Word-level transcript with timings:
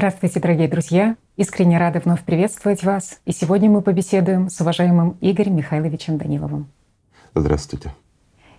Здравствуйте, 0.00 0.40
дорогие 0.40 0.66
друзья! 0.66 1.14
Искренне 1.36 1.76
рада 1.76 2.00
вновь 2.02 2.24
приветствовать 2.24 2.82
вас. 2.84 3.20
И 3.26 3.32
сегодня 3.32 3.68
мы 3.68 3.82
побеседуем 3.82 4.48
с 4.48 4.58
уважаемым 4.58 5.18
Игорем 5.20 5.56
Михайловичем 5.56 6.16
Даниловым. 6.16 6.70
Здравствуйте. 7.34 7.92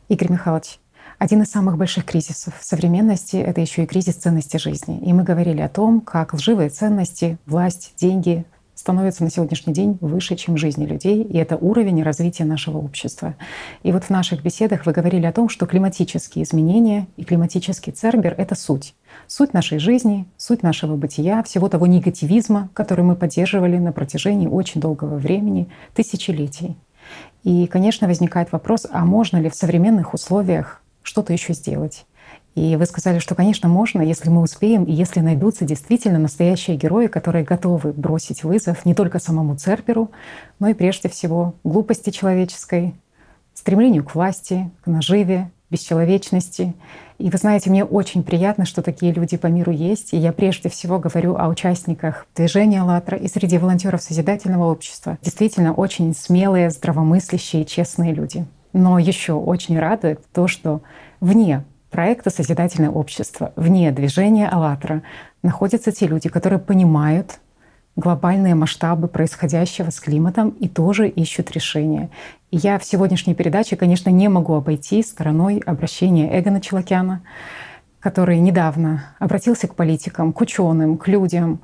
Игорь 0.08 0.34
Михайлович, 0.34 0.78
один 1.18 1.42
из 1.42 1.50
самых 1.50 1.80
больших 1.80 2.06
кризисов 2.06 2.54
современности— 2.62 3.38
это 3.38 3.60
еще 3.60 3.82
и 3.82 3.88
кризис 3.88 4.18
ценности 4.18 4.58
жизни. 4.58 5.00
И 5.00 5.14
мы 5.14 5.24
говорили 5.24 5.62
о 5.62 5.68
том, 5.68 6.02
как 6.02 6.36
лживые 6.36 6.70
ценности, 6.70 7.40
власть, 7.48 7.96
деньги 7.98 8.46
становится 8.82 9.24
на 9.24 9.30
сегодняшний 9.30 9.74
день 9.74 10.00
выше, 10.02 10.36
чем 10.36 10.58
жизни 10.58 10.88
людей, 10.88 11.22
и 11.22 11.38
это 11.38 11.56
уровень 11.56 12.02
развития 12.02 12.46
нашего 12.46 12.80
общества. 12.80 13.36
И 13.84 13.92
вот 13.92 14.06
в 14.06 14.10
наших 14.10 14.42
беседах 14.42 14.88
вы 14.88 14.92
говорили 14.92 15.28
о 15.28 15.32
том, 15.32 15.50
что 15.50 15.68
климатические 15.68 16.44
изменения 16.44 17.06
и 17.16 17.24
климатический 17.24 17.92
цербер— 17.92 18.34
это 18.40 18.56
суть. 18.56 18.96
Суть 19.28 19.54
нашей 19.54 19.78
жизни, 19.78 20.26
суть 20.36 20.64
нашего 20.64 20.96
бытия, 20.96 21.44
всего 21.44 21.70
того 21.70 21.86
негативизма, 21.86 22.70
который 22.74 23.06
мы 23.06 23.16
поддерживали 23.16 23.78
на 23.78 23.92
протяжении 23.92 24.48
очень 24.48 24.82
долгого 24.82 25.18
времени, 25.18 25.70
тысячелетий. 25.94 26.76
И, 27.44 27.68
конечно, 27.68 28.08
возникает 28.08 28.52
вопрос, 28.52 28.88
а 28.90 29.06
можно 29.06 29.38
ли 29.38 29.52
в 29.52 29.56
современных 29.56 30.16
условиях 30.16 30.82
что-то 31.04 31.34
еще 31.34 31.54
сделать? 31.54 32.06
И 32.56 32.76
вы 32.76 32.86
сказали, 32.86 33.20
что, 33.20 33.34
конечно, 33.34 33.70
можно, 33.70 34.02
если 34.02 34.30
мы 34.30 34.42
успеем, 34.42 34.84
и 34.84 34.92
если 34.92 35.22
найдутся 35.22 35.64
действительно 35.64 36.20
настоящие 36.20 36.76
герои, 36.76 37.08
которые 37.08 37.46
готовы 37.46 37.94
бросить 37.94 38.44
вызов 38.44 38.86
не 38.86 38.94
только 38.94 39.20
самому 39.20 39.56
Церберу, 39.56 40.12
но 40.60 40.68
и 40.68 40.74
прежде 40.74 41.08
всего 41.08 41.56
глупости 41.64 42.10
человеческой, 42.10 42.94
стремлению 43.54 44.04
к 44.04 44.16
власти, 44.16 44.70
к 44.84 44.88
наживе, 44.88 45.50
бесчеловечности. 45.70 46.76
И 47.18 47.30
вы 47.30 47.38
знаете, 47.38 47.70
мне 47.70 47.86
очень 47.86 48.24
приятно, 48.24 48.66
что 48.66 48.82
такие 48.82 49.14
люди 49.14 49.38
по 49.38 49.48
миру 49.48 49.72
есть. 49.72 50.14
И 50.14 50.18
я 50.18 50.34
прежде 50.34 50.70
всего 50.70 51.00
говорю 51.00 51.38
о 51.38 51.48
участниках 51.48 52.28
движения 52.36 52.82
«АЛЛАТРА» 52.82 53.18
и 53.18 53.28
среди 53.28 53.58
волонтеров 53.58 54.04
Созидательного 54.04 54.70
общества. 54.70 55.18
Действительно 55.22 55.74
очень 55.74 56.14
смелые, 56.14 56.70
здравомыслящие, 56.70 57.64
честные 57.64 58.14
люди. 58.14 58.46
Но 58.74 59.00
еще 59.00 59.34
очень 59.34 59.80
радует 59.80 60.22
то, 60.34 60.48
что 60.48 60.82
вне 61.22 61.64
проекта 61.92 62.30
«Созидательное 62.30 62.90
общество», 62.90 63.52
вне 63.56 63.92
движения 63.92 64.48
«АЛЛАТРА» 64.48 65.04
находятся 65.44 65.92
те 65.92 66.08
люди, 66.08 66.30
которые 66.30 66.60
понимают 66.60 67.40
глобальные 67.98 68.56
масштабы 68.56 69.08
происходящего 69.08 69.90
с 69.90 70.00
климатом 70.00 70.50
и 70.50 70.68
тоже 70.70 71.10
ищут 71.10 71.52
решения. 71.52 72.10
И 72.50 72.58
я 72.58 72.80
в 72.80 72.86
сегодняшней 72.86 73.36
передаче, 73.36 73.76
конечно, 73.76 74.10
не 74.10 74.30
могу 74.30 74.56
обойти 74.56 75.04
стороной 75.04 75.62
обращения 75.66 76.40
Эгона 76.40 76.62
Челокяна, 76.62 77.22
который 78.00 78.40
недавно 78.40 79.14
обратился 79.20 79.68
к 79.68 79.76
политикам, 79.76 80.32
к 80.34 80.42
ученым, 80.42 80.98
к 80.98 81.08
людям, 81.10 81.60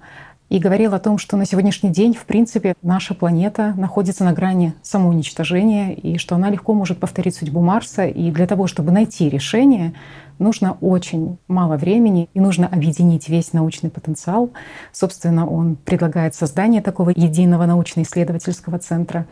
и 0.50 0.60
говорил 0.60 0.94
о 0.94 1.00
том, 1.00 1.18
что 1.18 1.36
на 1.36 1.46
сегодняшний 1.46 1.90
день, 1.90 2.14
в 2.14 2.26
принципе, 2.26 2.76
наша 2.82 3.14
планета 3.14 3.74
находится 3.76 4.24
на 4.24 4.32
грани 4.32 4.74
самоуничтожения, 4.82 5.94
и 5.94 6.18
что 6.18 6.36
она 6.36 6.50
легко 6.50 6.74
может 6.74 7.00
повторить 7.00 7.36
судьбу 7.36 7.62
Марса. 7.62 8.06
И 8.08 8.32
для 8.32 8.48
того, 8.48 8.68
чтобы 8.68 8.92
найти 8.92 9.30
решение, 9.30 9.94
нужно 10.40 10.78
очень 10.80 11.38
мало 11.48 11.76
времени, 11.76 12.30
и 12.34 12.40
нужно 12.40 12.68
объединить 12.68 13.28
весь 13.28 13.52
научный 13.52 13.90
потенциал. 13.90 14.52
Собственно, 14.94 15.48
он 15.48 15.76
предлагает 15.76 16.34
создание 16.34 16.82
такого 16.82 17.10
единого 17.10 17.66
научно-исследовательского 17.66 18.80
центра. 18.80 19.28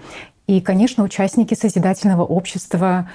И, 0.47 0.59
конечно, 0.59 1.03
участники 1.03 1.53
созидательного 1.53 2.23
общества 2.23 3.09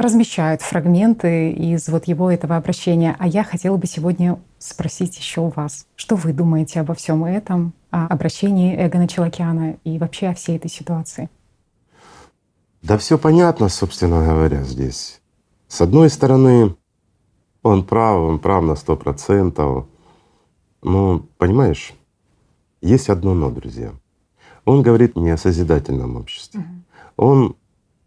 размещают 0.00 0.62
фрагменты 0.62 1.52
из 1.52 1.88
вот 1.88 2.06
его 2.06 2.30
этого 2.30 2.56
обращения. 2.56 3.16
А 3.18 3.26
я 3.26 3.44
хотела 3.44 3.76
бы 3.76 3.86
сегодня 3.86 4.38
спросить 4.58 5.18
еще 5.18 5.42
у 5.42 5.48
вас, 5.48 5.86
что 5.94 6.16
вы 6.16 6.32
думаете 6.32 6.80
обо 6.80 6.94
всем 6.94 7.24
этом, 7.24 7.72
о 7.90 8.06
обращении 8.06 8.74
Эгона 8.86 9.06
Челокиана 9.06 9.76
и 9.84 9.98
вообще 9.98 10.28
о 10.28 10.34
всей 10.34 10.56
этой 10.56 10.70
ситуации? 10.70 11.28
Да 12.82 12.96
все 12.96 13.18
понятно, 13.18 13.68
собственно 13.68 14.24
говоря, 14.24 14.62
здесь. 14.62 15.20
С 15.68 15.80
одной 15.80 16.08
стороны, 16.08 16.74
он 17.62 17.84
прав, 17.84 18.18
он 18.20 18.38
прав 18.38 18.64
на 18.64 18.74
сто 18.74 18.96
процентов. 18.96 19.86
Но, 20.82 21.26
понимаешь, 21.36 21.92
есть 22.80 23.10
одно 23.10 23.34
но, 23.34 23.50
друзья. 23.50 23.92
Он 24.64 24.82
говорит 24.82 25.16
не 25.16 25.30
о 25.30 25.36
созидательном 25.36 26.16
обществе. 26.16 26.60
Угу. 26.60 26.68
Он 27.16 27.56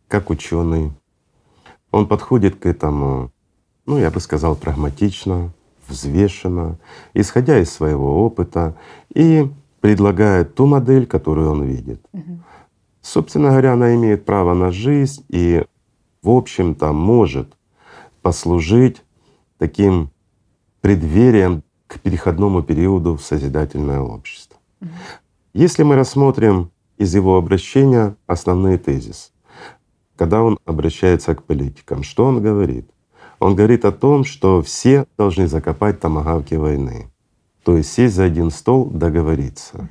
как 0.08 0.30
ученый, 0.30 0.92
он 1.94 2.08
подходит 2.08 2.56
к 2.56 2.66
этому, 2.66 3.32
ну, 3.86 4.00
я 4.00 4.10
бы 4.10 4.20
сказал, 4.20 4.56
прагматично, 4.56 5.54
взвешенно, 5.88 6.80
исходя 7.14 7.60
из 7.60 7.70
своего 7.70 8.26
опыта 8.26 8.76
и 9.14 9.48
предлагает 9.80 10.56
ту 10.56 10.66
модель, 10.66 11.06
которую 11.06 11.52
он 11.52 11.64
видит. 11.64 12.04
Угу. 12.12 12.40
Собственно 13.02 13.50
говоря, 13.50 13.74
она 13.74 13.94
имеет 13.94 14.26
право 14.26 14.56
на 14.56 14.72
жизнь 14.72 15.24
и, 15.30 15.64
в 16.24 16.32
общем-то, 16.32 16.94
может 16.94 17.54
послужить 18.24 19.04
таким 19.60 20.10
преддверием 20.82 21.62
к 21.86 22.00
переходному 22.00 22.64
периоду 22.64 23.18
в 23.18 23.22
созидательное 23.22 24.00
общество. 24.00 24.58
Угу. 24.82 24.90
Если 25.54 25.84
мы 25.84 25.96
рассмотрим 25.96 26.72
из 26.98 27.14
его 27.14 27.38
обращения 27.38 28.16
основные 28.26 28.80
тезисы, 28.80 29.33
когда 30.16 30.42
он 30.44 30.58
обращается 30.66 31.36
к 31.36 31.44
политикам. 31.44 32.04
Что 32.04 32.26
он 32.26 32.42
говорит? 32.42 32.90
Он 33.40 33.56
говорит 33.56 33.86
о 33.86 33.92
том, 33.92 34.24
что 34.24 34.62
все 34.62 35.06
должны 35.18 35.48
закопать 35.48 36.00
томогавки 36.00 36.56
войны, 36.56 37.08
то 37.64 37.78
есть 37.78 37.92
сесть 37.92 38.16
за 38.16 38.24
один 38.24 38.52
стол, 38.52 38.86
договориться. 38.86 39.90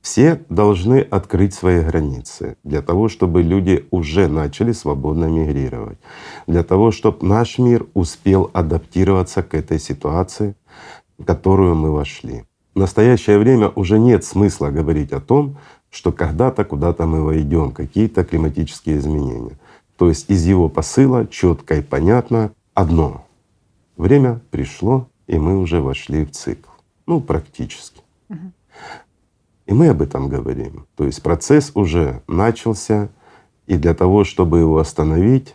Все 0.00 0.42
должны 0.50 1.00
открыть 1.00 1.54
свои 1.54 1.82
границы 1.82 2.56
для 2.62 2.82
того, 2.82 3.08
чтобы 3.08 3.42
люди 3.42 3.86
уже 3.90 4.28
начали 4.28 4.72
свободно 4.72 5.26
мигрировать, 5.26 5.98
для 6.46 6.62
того, 6.62 6.90
чтобы 6.90 7.26
наш 7.26 7.58
мир 7.58 7.86
успел 7.94 8.50
адаптироваться 8.52 9.42
к 9.42 9.54
этой 9.54 9.80
ситуации, 9.80 10.56
в 11.18 11.24
которую 11.24 11.74
мы 11.74 11.90
вошли. 11.90 12.44
В 12.74 12.78
настоящее 12.78 13.38
время 13.38 13.70
уже 13.74 13.98
нет 13.98 14.24
смысла 14.24 14.68
говорить 14.68 15.12
о 15.12 15.20
том, 15.20 15.56
что 15.90 16.12
когда-то 16.12 16.64
куда-то 16.64 17.06
мы 17.06 17.22
войдем, 17.22 17.70
какие-то 17.70 18.24
климатические 18.24 18.98
изменения. 18.98 19.58
То 19.96 20.08
есть 20.08 20.30
из 20.30 20.44
его 20.44 20.68
посыла 20.68 21.26
четко 21.26 21.76
и 21.76 21.82
понятно 21.82 22.52
одно. 22.74 23.26
Время 23.96 24.40
пришло, 24.50 25.08
и 25.26 25.38
мы 25.38 25.58
уже 25.58 25.80
вошли 25.80 26.24
в 26.24 26.32
цикл. 26.32 26.70
Ну, 27.06 27.20
практически. 27.20 28.02
И 29.66 29.72
мы 29.72 29.88
об 29.88 30.02
этом 30.02 30.28
говорим. 30.28 30.86
То 30.96 31.04
есть 31.04 31.22
процесс 31.22 31.72
уже 31.74 32.22
начался, 32.26 33.08
и 33.66 33.76
для 33.76 33.94
того, 33.94 34.24
чтобы 34.24 34.58
его 34.58 34.78
остановить, 34.78 35.54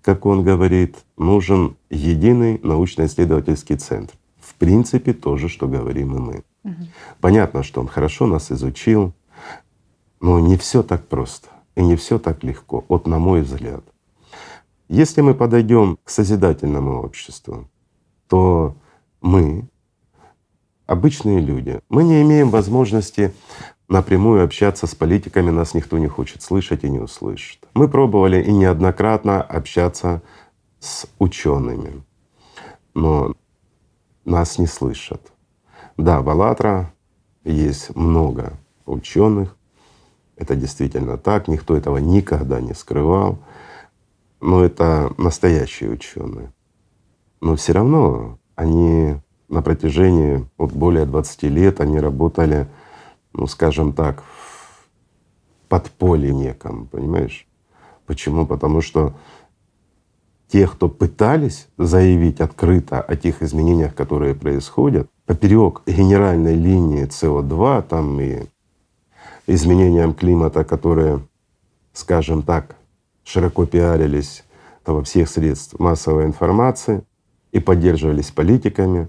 как 0.00 0.26
он 0.26 0.44
говорит, 0.44 0.96
нужен 1.16 1.76
единый 1.90 2.60
научно-исследовательский 2.62 3.76
центр. 3.76 4.14
В 4.40 4.54
принципе, 4.54 5.12
то 5.12 5.36
же, 5.36 5.48
что 5.48 5.66
говорим 5.66 6.16
и 6.16 6.20
мы. 6.20 6.44
Угу. 6.64 6.86
Понятно, 7.20 7.62
что 7.62 7.80
он 7.80 7.88
хорошо 7.88 8.26
нас 8.26 8.52
изучил, 8.52 9.12
но 10.20 10.38
не 10.38 10.56
все 10.56 10.82
так 10.82 11.08
просто. 11.08 11.48
И 11.74 11.82
не 11.82 11.96
все 11.96 12.18
так 12.18 12.44
легко, 12.44 12.84
вот 12.88 13.06
на 13.06 13.18
мой 13.18 13.42
взгляд. 13.42 13.82
Если 14.88 15.22
мы 15.22 15.34
подойдем 15.34 15.98
к 16.04 16.10
созидательному 16.10 17.02
обществу, 17.02 17.68
то 18.28 18.76
мы, 19.22 19.68
обычные 20.86 21.40
люди, 21.40 21.80
мы 21.88 22.04
не 22.04 22.20
имеем 22.22 22.50
возможности 22.50 23.32
напрямую 23.88 24.44
общаться 24.44 24.86
с 24.86 24.94
политиками, 24.94 25.50
нас 25.50 25.74
никто 25.74 25.98
не 25.98 26.08
хочет 26.08 26.42
слышать 26.42 26.84
и 26.84 26.90
не 26.90 26.98
услышит. 26.98 27.66
Мы 27.74 27.88
пробовали 27.88 28.42
и 28.42 28.52
неоднократно 28.52 29.40
общаться 29.42 30.22
с 30.80 31.06
учеными, 31.18 32.02
но 32.94 33.34
нас 34.24 34.58
не 34.58 34.66
слышат. 34.66 35.32
Да, 35.96 36.20
в 36.20 36.28
«АЛЛАТРА» 36.28 36.92
есть 37.44 37.94
много 37.94 38.58
ученых, 38.86 39.56
это 40.42 40.56
действительно 40.56 41.16
так, 41.16 41.48
никто 41.48 41.76
этого 41.76 41.98
никогда 41.98 42.60
не 42.60 42.74
скрывал. 42.74 43.38
Но 44.40 44.64
это 44.64 45.12
настоящие 45.18 45.90
ученые. 45.90 46.52
Но 47.40 47.54
все 47.54 47.72
равно 47.72 48.38
они 48.56 49.16
на 49.48 49.62
протяжении 49.62 50.44
вот 50.58 50.72
более 50.72 51.06
20 51.06 51.42
лет 51.44 51.80
они 51.80 52.00
работали, 52.00 52.68
ну 53.32 53.46
скажем 53.46 53.92
так, 53.92 54.22
в 54.22 55.68
подполье 55.68 56.34
неком, 56.34 56.88
понимаешь? 56.88 57.46
Почему? 58.06 58.46
Потому 58.46 58.80
что 58.80 59.14
те, 60.48 60.66
кто 60.66 60.88
пытались 60.88 61.68
заявить 61.78 62.40
открыто 62.40 63.00
о 63.00 63.16
тех 63.16 63.42
изменениях, 63.42 63.94
которые 63.94 64.34
происходят, 64.34 65.08
поперек 65.24 65.82
генеральной 65.86 66.56
линии 66.56 67.06
СО2 67.06 67.86
там 67.88 68.20
и 68.20 68.46
изменениям 69.54 70.14
климата, 70.14 70.64
которые, 70.64 71.20
скажем 71.92 72.42
так, 72.42 72.76
широко 73.24 73.66
пиарились 73.66 74.44
во 74.86 75.02
всех 75.02 75.28
средствах 75.28 75.80
массовой 75.80 76.24
информации 76.24 77.02
и 77.52 77.60
поддерживались 77.60 78.30
политиками, 78.30 79.08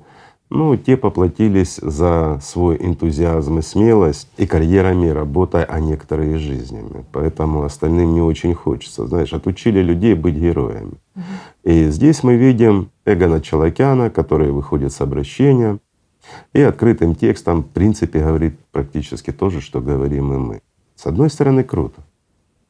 ну, 0.50 0.78
те 0.78 0.98
поплатились 0.98 1.78
за 1.82 2.40
свой 2.44 2.78
энтузиазм 2.80 3.58
и 3.58 3.62
смелость 3.64 4.30
и 4.38 4.46
карьерами, 4.46 5.08
работой, 5.08 5.64
а 5.64 5.80
некоторые 5.80 6.38
жизнями. 6.38 7.06
Поэтому 7.12 7.64
остальным 7.64 8.14
не 8.14 8.22
очень 8.22 8.54
хочется. 8.54 9.08
Знаешь, 9.08 9.34
отучили 9.34 9.82
людей 9.82 10.14
быть 10.14 10.36
героями. 10.36 10.94
И 11.64 11.90
здесь 11.90 12.22
мы 12.22 12.36
видим 12.36 12.92
Эгона 13.04 13.42
Чалакяна, 13.42 14.12
который 14.12 14.52
выходит 14.52 14.94
с 14.94 15.02
обращения 15.02 15.80
и 16.54 16.62
открытым 16.62 17.16
текстом 17.16 17.64
в 17.64 17.70
принципе 17.70 18.20
говорит 18.20 18.60
практически 18.72 19.32
то 19.32 19.50
же, 19.50 19.62
что 19.62 19.82
говорим 19.82 20.34
и 20.34 20.38
мы. 20.38 20.62
С 20.96 21.06
одной 21.06 21.30
стороны, 21.30 21.64
круто, 21.64 22.02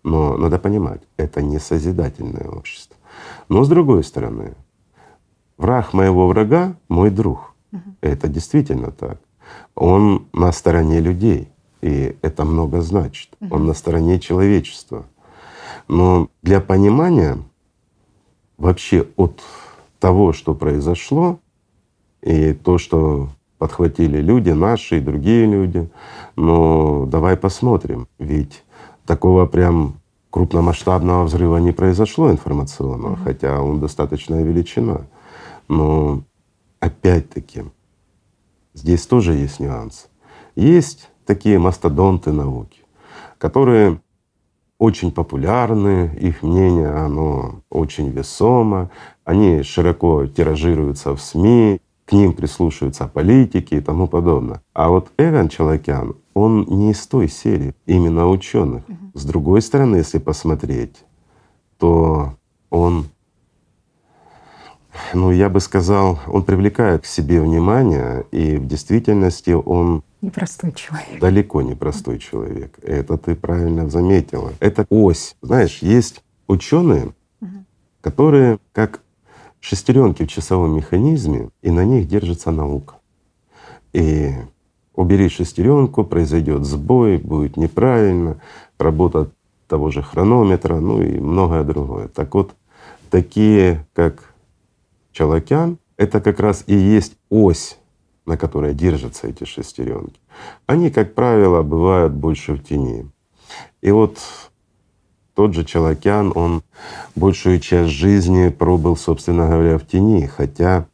но 0.04 0.38
надо 0.38 0.60
понимать, 0.60 1.02
это 1.18 1.42
не 1.42 1.60
созидательное 1.60 2.50
общество. 2.50 2.98
Но 3.50 3.64
с 3.64 3.70
другой 3.70 4.04
стороны, 4.04 4.54
враг 5.58 5.94
моего 5.94 6.28
врага— 6.28 6.76
мой 6.90 7.10
друг. 7.10 7.54
Это 8.02 8.28
действительно 8.28 8.92
так. 8.92 9.20
Он 9.76 10.28
на 10.34 10.52
стороне 10.52 11.00
людей, 11.00 11.50
и 11.82 12.16
это 12.22 12.46
много 12.46 12.82
значит. 12.82 13.30
Он 13.50 13.66
на 13.66 13.74
стороне 13.74 14.20
человечества. 14.20 15.06
Но 15.88 16.30
для 16.42 16.62
понимания 16.62 17.38
вообще 18.58 19.08
от 19.16 19.42
того, 20.00 20.34
что 20.34 20.54
произошло, 20.54 21.40
и 22.22 22.54
то, 22.54 22.78
что 22.78 23.30
подхватили 23.64 24.18
люди, 24.18 24.50
наши 24.50 24.98
и 24.98 25.00
другие 25.00 25.46
люди, 25.46 25.90
но 26.36 27.06
давай 27.06 27.38
посмотрим, 27.38 28.10
ведь 28.20 28.62
такого 29.06 29.46
прям 29.46 30.02
крупномасштабного 30.32 31.24
взрыва 31.24 31.60
не 31.60 31.72
произошло 31.72 32.30
информационного, 32.30 33.16
mm-hmm. 33.16 33.24
хотя 33.24 33.62
он 33.62 33.80
достаточная 33.80 34.44
величина. 34.44 35.06
Но 35.70 36.24
опять-таки 36.82 37.64
здесь 38.74 39.08
тоже 39.08 39.32
есть 39.32 39.62
нюанс. 39.62 40.10
Есть 40.58 41.10
такие 41.26 41.58
мастодонты 41.58 42.34
науки, 42.34 42.82
которые 43.38 44.02
очень 44.78 45.14
популярны, 45.14 46.12
их 46.20 46.44
мнение, 46.44 46.90
оно 46.90 47.62
очень 47.70 48.10
весомо, 48.10 48.90
они 49.24 49.64
широко 49.64 50.28
тиражируются 50.28 51.16
в 51.16 51.22
СМИ, 51.22 51.80
к 52.06 52.12
ним 52.12 52.34
прислушиваются 52.34 53.08
политики 53.08 53.76
и 53.76 53.82
тому 53.82 54.08
подобное. 54.08 54.62
А 54.74 54.90
вот 54.90 55.12
Эван 55.18 55.50
Чалакян, 55.50 56.16
он 56.34 56.66
не 56.66 56.92
из 56.92 57.06
той 57.08 57.30
серии 57.30 57.74
именно 57.86 58.30
ученых. 58.30 58.84
С 59.14 59.26
другой 59.26 59.62
стороны, 59.62 59.98
если 59.98 60.18
посмотреть, 60.18 61.06
то 61.78 62.36
он 62.70 63.06
ну, 65.14 65.32
я 65.32 65.50
бы 65.50 65.60
сказал, 65.60 66.20
он 66.28 66.44
привлекает 66.44 67.04
к 67.04 67.06
себе 67.06 67.42
внимание, 67.42 68.26
и 68.32 68.58
в 68.58 68.68
действительности 68.68 69.52
он 69.52 70.04
непростой 70.22 70.72
человек. 70.72 71.20
Далеко 71.20 71.62
не 71.62 71.76
простой 71.76 72.20
человек. 72.20 72.78
Это 72.82 73.18
ты 73.18 73.36
правильно 73.36 73.90
заметила. 73.90 74.54
Это 74.60 74.86
ось. 74.90 75.36
Знаешь, 75.42 75.80
есть 75.80 76.24
ученые, 76.48 77.14
которые 78.02 78.60
как 78.72 79.02
шестеренки 79.64 80.24
в 80.26 80.28
часовом 80.28 80.76
механизме, 80.76 81.50
и 81.62 81.72
на 81.72 81.86
них 81.86 82.08
держится 82.08 82.52
наука. 82.52 82.96
И 83.94 84.34
убери 84.94 85.30
шестеренку, 85.30 86.04
произойдет 86.04 86.66
сбой, 86.66 87.18
будет 87.18 87.56
неправильно, 87.56 88.42
работа 88.78 89.32
того 89.70 89.90
же 89.90 90.04
хронометра, 90.04 90.82
ну 90.82 91.02
и 91.02 91.18
многое 91.18 91.64
другое. 91.64 92.10
Так 92.10 92.36
вот, 92.36 92.54
такие 93.10 93.88
как 93.94 94.34
Чалакян— 95.14 95.78
это 95.98 96.20
как 96.20 96.42
раз 96.42 96.66
и 96.68 96.76
есть 96.76 97.16
ось, 97.30 97.78
на 98.26 98.36
которой 98.36 98.74
держатся 98.74 99.28
эти 99.28 99.46
шестеренки. 99.46 100.20
Они, 100.66 100.92
как 100.92 101.16
правило, 101.16 101.64
бывают 101.64 102.12
больше 102.12 102.54
в 102.54 102.64
тени. 102.64 103.10
И 103.82 103.92
вот 103.92 104.18
тот 105.36 105.54
же 105.54 105.64
Чалакян, 105.64 106.32
он 106.36 106.64
большую 107.16 107.60
часть 107.60 107.92
жизни 107.92 108.50
пробыл, 108.50 108.96
собственно 108.96 109.48
говоря, 109.48 109.78
в 109.78 109.88
тени, 109.88 110.26
хотя 110.28 110.88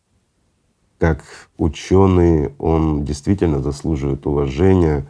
как 0.97 1.23
ученый 1.57 2.53
он 2.57 3.05
действительно 3.05 3.61
заслуживает 3.61 4.25
уважения, 4.25 5.05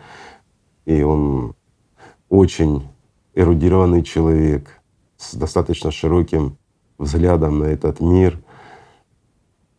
и 0.86 1.02
он 1.02 1.56
очень 2.30 2.88
эрудированный 3.34 4.04
человек 4.04 4.82
с 5.18 5.36
достаточно 5.36 5.92
широким 5.92 6.58
взглядом 6.98 7.60
на 7.60 7.66
этот 7.66 8.00
мир— 8.00 8.40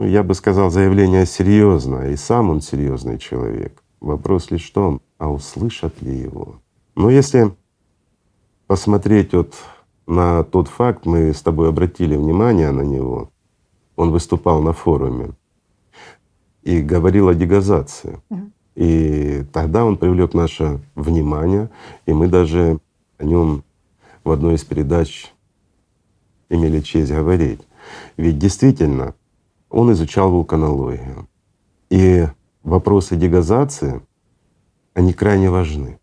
ну, 0.01 0.07
я 0.07 0.23
бы 0.23 0.33
сказал, 0.33 0.71
заявление 0.71 1.27
серьезное, 1.27 2.13
и 2.13 2.17
сам 2.17 2.49
он 2.49 2.63
серьезный 2.63 3.19
человек. 3.19 3.83
Вопрос 4.01 4.51
лишь 4.51 4.71
в 4.71 4.73
том, 4.73 5.03
а 5.19 5.31
услышат 5.31 6.01
ли 6.01 6.17
его. 6.17 6.63
Но 6.97 7.11
если 7.11 7.55
посмотреть 8.71 9.33
вот 9.33 9.57
на 10.07 10.45
тот 10.45 10.69
факт, 10.69 11.05
мы 11.05 11.35
с 11.35 11.43
тобой 11.43 11.71
обратили 11.71 12.15
внимание 12.15 12.71
на 12.71 12.83
него, 12.83 13.33
он 13.97 14.13
выступал 14.13 14.63
на 14.63 14.73
форуме 14.73 15.33
и 16.63 16.81
говорил 16.81 17.29
о 17.29 17.35
дегазации. 17.35 18.21
И 18.77 19.45
тогда 19.53 19.85
он 19.85 19.97
привлек 19.97 20.35
наше 20.35 20.81
внимание, 20.95 21.69
и 22.07 22.13
мы 22.13 22.29
даже 22.29 22.79
о 23.19 23.25
нем 23.25 23.65
в 24.23 24.31
одной 24.31 24.55
из 24.55 24.63
передач 24.63 25.33
имели 26.49 26.79
честь 26.79 27.11
говорить. 27.11 27.63
Ведь 28.17 28.39
действительно 28.39 29.17
он 29.69 29.91
изучал 29.91 30.31
вулканологию. 30.31 31.27
И 31.89 32.25
вопросы 32.63 33.17
дегазации, 33.17 34.01
они 34.95 35.13
крайне 35.13 35.51
важны. 35.51 35.99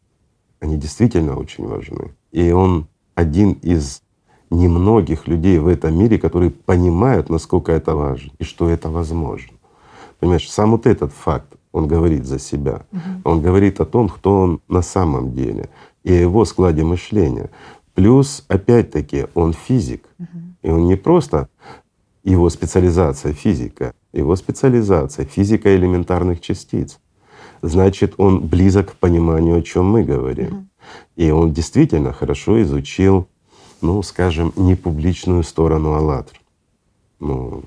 Они 0.59 0.75
действительно 0.75 1.37
очень 1.37 1.65
важны. 1.65 2.16
И 2.31 2.51
он 2.51 2.87
один 3.15 3.53
из 3.53 4.01
немногих 4.49 5.27
людей 5.27 5.59
в 5.59 5.67
этом 5.67 5.97
мире, 5.97 6.17
которые 6.17 6.51
понимают, 6.51 7.29
насколько 7.29 7.71
это 7.71 7.95
важно 7.95 8.31
и 8.39 8.43
что 8.43 8.69
это 8.69 8.89
возможно. 8.89 9.57
Понимаешь, 10.19 10.49
сам 10.49 10.71
вот 10.71 10.87
этот 10.87 11.11
факт, 11.13 11.53
он 11.71 11.87
говорит 11.87 12.25
за 12.25 12.39
себя. 12.39 12.85
Угу. 12.91 13.01
Он 13.23 13.41
говорит 13.41 13.79
о 13.79 13.85
том, 13.85 14.09
кто 14.09 14.41
он 14.41 14.61
на 14.67 14.81
самом 14.81 15.33
деле 15.33 15.69
и 16.03 16.11
о 16.11 16.21
его 16.21 16.45
складе 16.45 16.83
мышления. 16.83 17.49
Плюс, 17.93 18.45
опять-таки, 18.47 19.27
он 19.35 19.53
физик. 19.53 20.05
Угу. 20.19 20.27
И 20.63 20.69
он 20.69 20.85
не 20.87 20.95
просто 20.95 21.49
его 22.23 22.49
специализация 22.49 23.33
физика, 23.33 23.93
его 24.11 24.35
специализация 24.35 25.25
физика 25.25 25.75
элементарных 25.75 26.41
частиц. 26.41 26.99
Значит, 27.61 28.15
он 28.17 28.45
близок 28.45 28.91
к 28.91 28.95
пониманию, 28.95 29.57
о 29.57 29.61
чем 29.61 29.89
мы 29.89 30.03
говорим. 30.03 30.69
И 31.15 31.31
он 31.31 31.53
действительно 31.53 32.13
хорошо 32.13 32.61
изучил, 32.61 33.27
ну, 33.81 34.01
скажем, 34.03 34.53
непубличную 34.55 35.43
сторону 35.43 35.93
АЛЛАТРА. 35.93 36.39
Ну, 37.19 37.63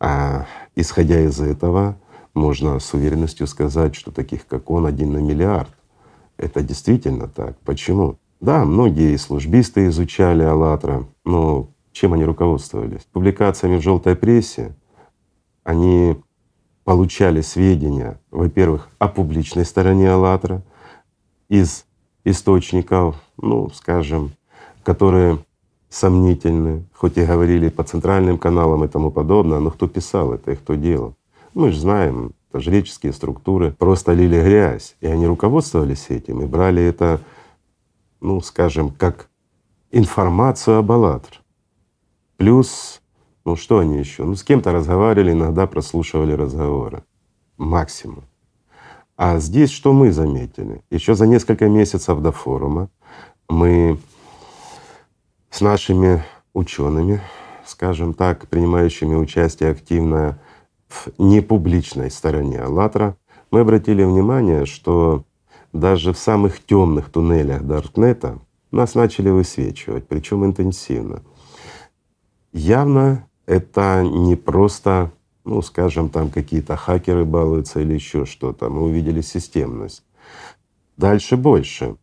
а 0.00 0.46
исходя 0.74 1.20
из 1.20 1.40
этого, 1.40 1.96
можно 2.34 2.78
с 2.78 2.94
уверенностью 2.94 3.46
сказать, 3.46 3.94
что 3.94 4.10
таких, 4.10 4.46
как 4.46 4.70
он, 4.70 4.86
один 4.86 5.12
на 5.12 5.18
миллиард. 5.18 5.70
Это 6.38 6.62
действительно 6.62 7.28
так. 7.28 7.56
Почему? 7.64 8.16
Да, 8.40 8.64
многие 8.64 9.16
службисты 9.16 9.86
изучали 9.86 10.42
АЛЛАТРА, 10.42 11.04
но 11.24 11.68
чем 11.92 12.14
они 12.14 12.24
руководствовались? 12.24 13.06
Публикациями 13.12 13.78
в 13.78 13.82
желтой 13.82 14.16
прессе 14.16 14.74
они 15.62 16.16
получали 16.84 17.40
сведения, 17.40 18.18
во-первых, 18.30 18.88
о 18.98 19.08
публичной 19.08 19.64
стороне 19.64 20.10
«АЛЛАТРА» 20.10 20.62
из 21.48 21.84
источников, 22.24 23.16
ну, 23.36 23.70
скажем, 23.70 24.32
которые 24.82 25.38
сомнительны, 25.88 26.84
хоть 26.94 27.18
и 27.18 27.24
говорили 27.24 27.68
по 27.68 27.84
центральным 27.84 28.38
каналам 28.38 28.84
и 28.84 28.88
тому 28.88 29.10
подобное, 29.10 29.60
но 29.60 29.70
кто 29.70 29.86
писал 29.86 30.32
это 30.32 30.52
и 30.52 30.56
кто 30.56 30.74
делал? 30.74 31.14
Мы 31.54 31.70
же 31.70 31.80
знаем, 31.80 32.32
это 32.48 32.60
жреческие 32.60 33.12
структуры 33.12 33.72
просто 33.72 34.12
лили 34.12 34.42
грязь, 34.42 34.96
и 35.00 35.06
они 35.06 35.26
руководствовались 35.26 36.06
этим 36.08 36.40
и 36.40 36.46
брали 36.46 36.82
это, 36.82 37.20
ну, 38.20 38.40
скажем, 38.40 38.90
как 38.90 39.28
информацию 39.90 40.78
об 40.78 40.90
«АЛЛАТРА». 40.90 41.36
Плюс, 42.38 43.01
ну 43.44 43.56
что 43.56 43.78
они 43.78 43.98
еще? 43.98 44.24
Ну 44.24 44.34
с 44.34 44.42
кем-то 44.42 44.72
разговаривали, 44.72 45.32
иногда 45.32 45.66
прослушивали 45.66 46.32
разговоры. 46.32 47.02
Максимум. 47.56 48.24
А 49.16 49.38
здесь 49.38 49.70
что 49.70 49.92
мы 49.92 50.12
заметили? 50.12 50.82
Еще 50.90 51.14
за 51.14 51.26
несколько 51.26 51.68
месяцев 51.68 52.20
до 52.20 52.32
форума 52.32 52.88
мы 53.48 53.98
с 55.50 55.60
нашими 55.60 56.24
учеными, 56.54 57.20
скажем 57.64 58.14
так, 58.14 58.48
принимающими 58.48 59.14
участие 59.14 59.70
активно 59.70 60.40
в 60.88 61.08
непубличной 61.18 62.10
стороне 62.10 62.60
«АЛЛАТРА», 62.60 63.16
мы 63.50 63.60
обратили 63.60 64.02
внимание, 64.02 64.64
что 64.66 65.24
даже 65.72 66.12
в 66.12 66.18
самых 66.18 66.64
темных 66.64 67.10
туннелях 67.10 67.62
Даркнета 67.62 68.38
нас 68.70 68.94
начали 68.94 69.28
высвечивать, 69.28 70.08
причем 70.08 70.44
интенсивно. 70.44 71.22
Явно 72.52 73.28
это 73.46 74.02
не 74.02 74.36
просто 74.36 75.12
ну, 75.44 75.60
скажем, 75.62 76.08
там 76.08 76.30
какие-то 76.30 76.76
хакеры 76.76 77.24
балуются 77.24 77.80
или 77.80 77.94
еще 77.94 78.26
что-то. 78.26 78.68
Мы 78.68 78.82
увидели 78.82 79.20
системность. 79.20 80.04
Дальше 80.96 81.36
больше. 81.36 81.96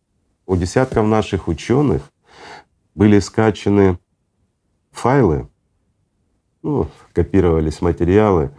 У 0.46 0.56
десятков 0.56 1.06
наших 1.06 1.48
ученых 1.48 2.02
были 2.94 3.18
скачаны 3.20 3.98
файлы, 4.90 5.48
ну, 6.62 6.88
копировались 7.14 7.80
материалы, 7.80 8.50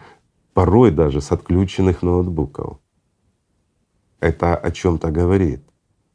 порой 0.54 0.92
даже 0.92 1.22
с 1.22 1.32
отключенных 1.32 2.02
ноутбуков. 2.02 2.80
Это 4.20 4.56
о 4.56 4.72
чем-то 4.72 5.12
говорит. 5.12 5.64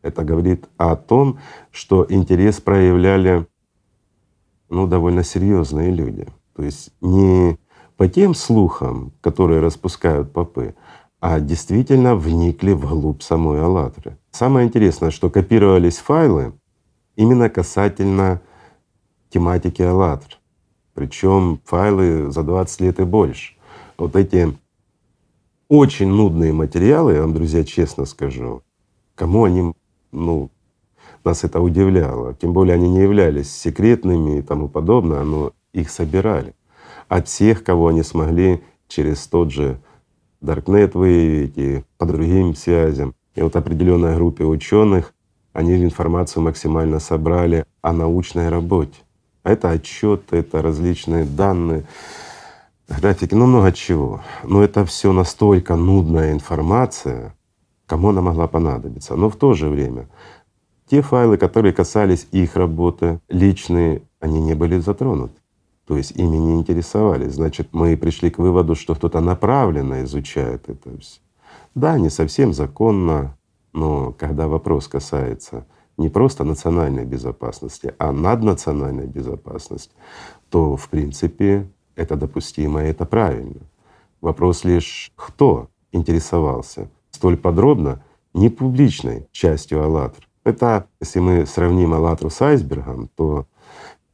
Это 0.03 0.25
говорит 0.25 0.69
о 0.77 0.97
том, 0.97 1.39
что 1.71 2.07
интерес 2.09 2.61
проявляли 2.61 3.47
ну, 4.69 4.87
довольно 4.87 5.23
серьезные 5.23 5.91
люди. 5.91 6.27
То 6.57 6.63
есть 6.63 6.91
не 7.01 7.59
по 7.97 8.09
тем 8.09 8.35
слухам, 8.35 9.13
которые 9.21 9.61
распускают 9.61 10.33
попы, 10.33 10.75
а 11.21 11.41
действительно 11.41 12.17
вникли 12.17 12.73
вглубь 12.73 13.23
самой 13.23 13.61
«АЛЛАТРы». 13.61 14.19
Самое 14.31 14.67
интересное, 14.67 15.11
что 15.11 15.31
копировались 15.31 15.99
файлы 15.99 16.55
именно 17.15 17.49
касательно 17.49 18.41
тематики 19.31 19.83
«АЛЛАТР». 19.83 20.39
Причем 20.95 21.61
файлы 21.65 22.31
за 22.31 22.43
20 22.43 22.81
лет 22.81 23.01
и 23.01 23.05
больше. 23.05 23.55
Вот 23.99 24.17
эти 24.17 24.57
очень 25.69 26.09
нудные 26.09 26.53
материалы, 26.53 27.15
я 27.15 27.23
вам, 27.23 27.35
друзья, 27.35 27.65
честно 27.65 28.07
скажу, 28.07 28.63
кому 29.15 29.45
они, 29.45 29.73
ну, 30.13 30.51
нас 31.25 31.45
это 31.45 31.61
удивляло. 31.61 32.35
Тем 32.35 32.53
более 32.53 32.75
они 32.75 32.89
не 32.89 33.01
являлись 33.01 33.51
секретными 33.53 34.39
и 34.39 34.43
тому 34.43 34.69
подобное, 34.69 35.25
но 35.25 35.53
их 35.77 35.91
собирали 35.91 36.55
от 37.09 37.29
всех, 37.29 37.63
кого 37.63 37.89
они 37.89 38.03
смогли 38.03 38.63
через 38.89 39.27
тот 39.27 39.53
же 39.53 39.79
Даркнет 40.41 40.95
выявить 40.95 41.57
и 41.57 41.85
по 41.99 42.07
другим 42.07 42.55
связям. 42.55 43.15
И 43.35 43.43
вот 43.43 43.57
определенной 43.57 44.15
группе 44.15 44.45
ученых 44.45 45.13
они 45.53 45.83
информацию 45.83 46.43
максимально 46.43 46.99
собрали 46.99 47.65
о 47.83 47.93
научной 47.93 48.49
работе. 48.49 48.99
Это 49.45 49.71
отчеты, 49.71 50.37
это 50.37 50.61
различные 50.61 51.25
данные, 51.25 51.85
графики, 52.89 53.35
ну 53.35 53.47
много 53.47 53.73
чего. 53.73 54.23
Но 54.45 54.63
это 54.63 54.85
все 54.85 55.13
настолько 55.13 55.77
нудная 55.77 56.33
информация, 56.33 57.35
кому 57.87 58.11
она 58.11 58.21
могла 58.21 58.47
понадобиться. 58.47 59.17
Но 59.17 59.31
в 59.31 59.37
то 59.37 59.55
же 59.55 59.69
время 59.69 60.09
те 60.89 61.01
файлы, 61.01 61.37
которые 61.39 61.73
касались 61.73 62.29
их 62.33 62.57
работы 62.57 63.21
личные, 63.29 64.03
они 64.21 64.41
не 64.41 64.55
были 64.55 64.79
затронуты 64.79 65.41
то 65.87 65.97
есть 65.97 66.13
ими 66.13 66.37
не 66.37 66.57
интересовались. 66.57 67.35
Значит, 67.35 67.69
мы 67.73 67.97
пришли 67.97 68.31
к 68.31 68.39
выводу, 68.39 68.75
что 68.75 68.95
кто-то 68.95 69.21
направленно 69.21 70.03
изучает 70.05 70.69
это 70.69 70.99
все. 70.99 71.21
Да, 71.75 71.99
не 71.99 72.11
совсем 72.11 72.53
законно, 72.53 73.37
но 73.73 74.13
когда 74.13 74.49
вопрос 74.49 74.89
касается 74.89 75.67
не 75.97 76.09
просто 76.09 76.45
национальной 76.45 77.05
безопасности, 77.05 77.95
а 77.99 78.13
наднациональной 78.13 79.07
безопасности, 79.07 79.95
то 80.51 80.77
в 80.77 80.89
принципе 80.89 81.71
это 81.95 82.17
допустимо 82.17 82.85
и 82.85 82.89
это 82.89 83.07
правильно. 83.07 83.61
Вопрос 84.21 84.65
лишь, 84.65 85.13
кто 85.15 85.69
интересовался 85.93 86.91
столь 87.11 87.37
подробно 87.37 88.03
не 88.35 88.51
публичной 88.51 89.27
частью 89.33 89.83
«АЛЛАТРА». 89.83 90.25
Это, 90.45 90.87
если 91.01 91.21
мы 91.21 91.47
сравним 91.47 91.95
«АЛЛАТРу» 91.95 92.31
с 92.31 92.41
айсбергом, 92.43 93.09
то 93.17 93.47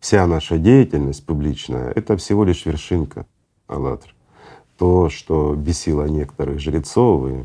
вся 0.02 0.26
наша 0.26 0.58
деятельность 0.58 1.24
публичная— 1.24 1.92
это 1.94 2.16
всего 2.16 2.44
лишь 2.44 2.66
вершинка 2.66 3.24
«АЛЛАТРА». 3.68 4.10
То, 4.76 5.08
что 5.08 5.54
бесило 5.54 6.06
некоторых 6.06 6.58
жрецов, 6.58 7.30
и 7.30 7.44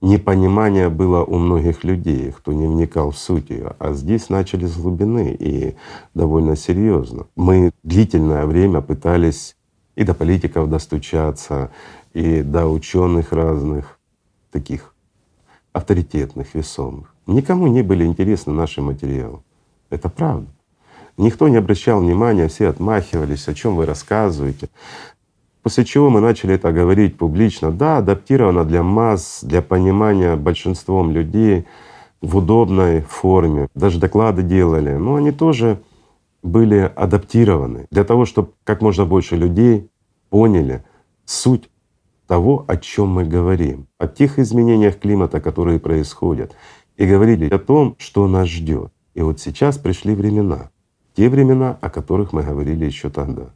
непонимание 0.00 0.88
было 0.88 1.24
у 1.24 1.38
многих 1.38 1.82
людей, 1.82 2.30
кто 2.30 2.52
не 2.52 2.68
вникал 2.68 3.10
в 3.10 3.18
суть 3.18 3.50
ее. 3.50 3.74
А 3.80 3.94
здесь 3.94 4.28
начали 4.28 4.66
с 4.66 4.76
глубины 4.76 5.36
и 5.36 5.74
довольно 6.14 6.54
серьезно. 6.54 7.26
Мы 7.34 7.72
длительное 7.82 8.46
время 8.46 8.80
пытались 8.80 9.56
и 9.96 10.04
до 10.04 10.14
политиков 10.14 10.70
достучаться, 10.70 11.72
и 12.14 12.42
до 12.42 12.68
ученых 12.68 13.32
разных, 13.32 13.98
таких 14.52 14.94
авторитетных, 15.72 16.54
весомых. 16.54 17.12
Никому 17.26 17.66
не 17.66 17.82
были 17.82 18.04
интересны 18.04 18.52
наши 18.52 18.80
материалы. 18.80 19.40
Это 19.90 20.08
правда. 20.08 20.48
Никто 21.16 21.48
не 21.48 21.56
обращал 21.56 22.00
внимания, 22.00 22.48
все 22.48 22.68
отмахивались, 22.68 23.48
о 23.48 23.54
чем 23.54 23.76
вы 23.76 23.86
рассказываете. 23.86 24.68
После 25.62 25.84
чего 25.84 26.10
мы 26.10 26.20
начали 26.20 26.54
это 26.54 26.72
говорить 26.72 27.16
публично. 27.16 27.70
Да, 27.70 27.98
адаптировано 27.98 28.64
для 28.64 28.82
масс, 28.82 29.40
для 29.42 29.62
понимания 29.62 30.36
большинством 30.36 31.12
людей 31.12 31.66
в 32.20 32.36
удобной 32.38 33.02
форме. 33.02 33.68
Даже 33.74 34.00
доклады 34.00 34.42
делали, 34.42 34.94
но 34.94 35.16
они 35.16 35.30
тоже 35.30 35.80
были 36.42 36.90
адаптированы 36.96 37.86
для 37.90 38.04
того, 38.04 38.24
чтобы 38.24 38.50
как 38.64 38.80
можно 38.80 39.04
больше 39.06 39.36
людей 39.36 39.88
поняли 40.30 40.84
суть 41.24 41.68
того, 42.26 42.64
о 42.66 42.76
чем 42.76 43.08
мы 43.08 43.24
говорим, 43.24 43.86
о 43.98 44.08
тех 44.08 44.38
изменениях 44.38 44.98
климата, 44.98 45.40
которые 45.40 45.78
происходят, 45.78 46.56
и 46.96 47.06
говорили 47.06 47.48
о 47.48 47.58
том, 47.58 47.94
что 47.98 48.26
нас 48.26 48.48
ждет. 48.48 48.90
И 49.14 49.20
вот 49.20 49.38
сейчас 49.40 49.76
пришли 49.78 50.14
времена, 50.14 50.70
те 51.14 51.28
времена, 51.28 51.78
о 51.80 51.90
которых 51.90 52.32
мы 52.32 52.42
говорили 52.42 52.84
еще 52.84 53.10
тогда. 53.10 53.50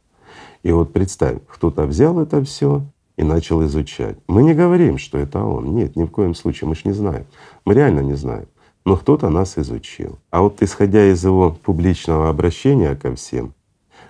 И 0.63 0.71
вот 0.71 0.93
представь, 0.93 1.37
кто-то 1.47 1.85
взял 1.85 2.19
это 2.19 2.43
все 2.43 2.83
и 3.17 3.23
начал 3.23 3.63
изучать. 3.65 4.17
Мы 4.27 4.43
не 4.43 4.53
говорим, 4.53 4.97
что 4.97 5.17
это 5.17 5.43
он. 5.43 5.75
Нет, 5.75 5.95
ни 5.95 6.03
в 6.03 6.11
коем 6.11 6.35
случае, 6.35 6.67
мы 6.67 6.75
ж 6.75 6.85
не 6.85 6.93
знаем. 6.93 7.25
Мы 7.65 7.73
реально 7.73 8.01
не 8.01 8.15
знаем. 8.15 8.47
Но 8.85 8.95
кто-то 8.95 9.29
нас 9.29 9.57
изучил. 9.57 10.17
А 10.31 10.41
вот 10.41 10.61
исходя 10.61 11.05
из 11.11 11.23
его 11.23 11.51
публичного 11.51 12.29
обращения 12.29 12.95
ко 12.95 13.13
всем, 13.15 13.53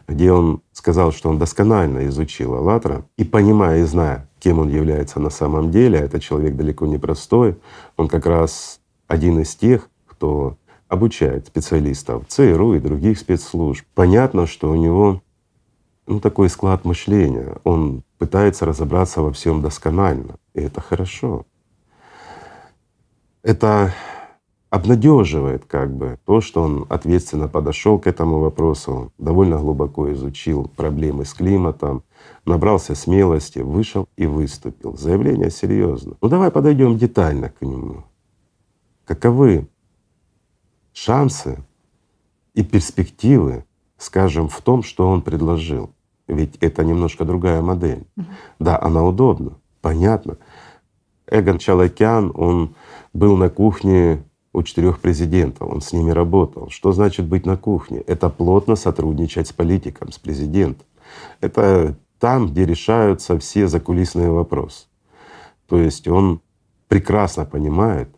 где 0.08 0.32
он 0.32 0.62
сказал, 0.72 1.12
что 1.12 1.30
он 1.30 1.39
досконально 1.39 2.08
изучил 2.08 2.54
«АЛЛАТРА», 2.54 3.06
и 3.18 3.24
понимая 3.24 3.82
и 3.82 3.84
зная, 3.84 4.30
кем 4.39 4.60
он 4.60 4.70
является 4.70 5.20
на 5.20 5.30
самом 5.30 5.72
деле, 5.72 6.00
а 6.00 6.04
это 6.04 6.20
человек 6.20 6.56
далеко 6.56 6.86
не 6.86 6.98
простой, 6.98 7.58
он 7.98 8.08
как 8.08 8.25
раз 8.25 8.80
один 9.08 9.39
из 9.39 9.56
тех, 9.56 9.89
кто 10.06 10.58
обучает 10.88 11.48
специалистов 11.48 12.25
ЦРУ 12.27 12.75
и 12.75 12.79
других 12.79 13.20
спецслужб. 13.20 13.86
Понятно, 13.94 14.48
что 14.48 14.72
у 14.72 14.75
него 14.75 15.22
ну, 16.08 16.20
такой 16.20 16.50
склад 16.50 16.86
мышления. 16.86 17.58
Он 17.63 18.03
пытается 18.17 18.65
разобраться 18.65 19.22
во 19.22 19.32
всем 19.32 19.62
досконально, 19.62 20.38
и 20.53 20.62
это 20.62 20.82
хорошо. 20.82 21.46
Это 23.44 23.94
обнадеживает 24.70 25.65
как 25.65 25.96
бы 25.96 26.20
то, 26.25 26.41
что 26.41 26.62
он 26.62 26.86
ответственно 26.89 27.48
подошел 27.48 28.00
к 28.00 28.08
этому 28.08 28.39
вопросу, 28.39 29.13
довольно 29.17 29.58
глубоко 29.58 30.12
изучил 30.12 30.70
проблемы 30.75 31.25
с 31.25 31.34
климатом, 31.34 32.03
набрался 32.46 32.96
смелости, 32.96 33.60
вышел 33.60 34.08
и 34.17 34.25
выступил. 34.25 34.98
Заявление 34.98 35.51
серьезно. 35.51 36.15
Ну 36.22 36.27
давай 36.27 36.51
подойдем 36.51 36.98
детально 36.98 37.50
к 37.50 37.62
нему. 37.62 38.03
Каковы 39.06 39.67
шансы 40.98 41.63
и 42.56 42.63
перспективы, 42.63 43.66
скажем, 43.98 44.50
в 44.50 44.62
том, 44.62 44.82
что 44.82 45.08
он 45.08 45.22
предложил. 45.22 45.92
Ведь 46.27 46.58
это 46.58 46.84
немножко 46.84 47.24
другая 47.24 47.62
модель. 47.62 48.08
Mm-hmm. 48.18 48.25
Да, 48.60 48.82
она 48.82 49.04
удобна, 49.04 49.51
понятно. 49.82 50.38
Эгон 51.30 51.60
Чалакян, 51.60 52.32
он 52.34 52.75
был 53.13 53.38
на 53.38 53.50
кухне 53.50 54.24
у 54.54 54.63
четырех 54.63 55.00
президентов, 55.00 55.70
он 55.70 55.82
с 55.82 55.94
ними 55.94 56.10
работал. 56.10 56.70
Что 56.72 56.92
значит 56.92 57.27
быть 57.27 57.46
на 57.46 57.58
кухне? 57.58 58.00
Это 58.00 58.30
плотно 58.30 58.75
сотрудничать 58.75 59.48
с 59.48 59.54
политиком, 59.54 60.12
с 60.12 60.18
президентом. 60.18 60.86
Это 61.42 61.96
там, 62.18 62.48
где 62.48 62.66
решаются 62.66 63.38
все 63.38 63.68
закулисные 63.68 64.32
вопросы. 64.32 64.88
То 65.68 65.77
есть 65.77 66.08
он 66.08 66.42
прекрасно 66.88 67.46
понимает, 67.46 68.10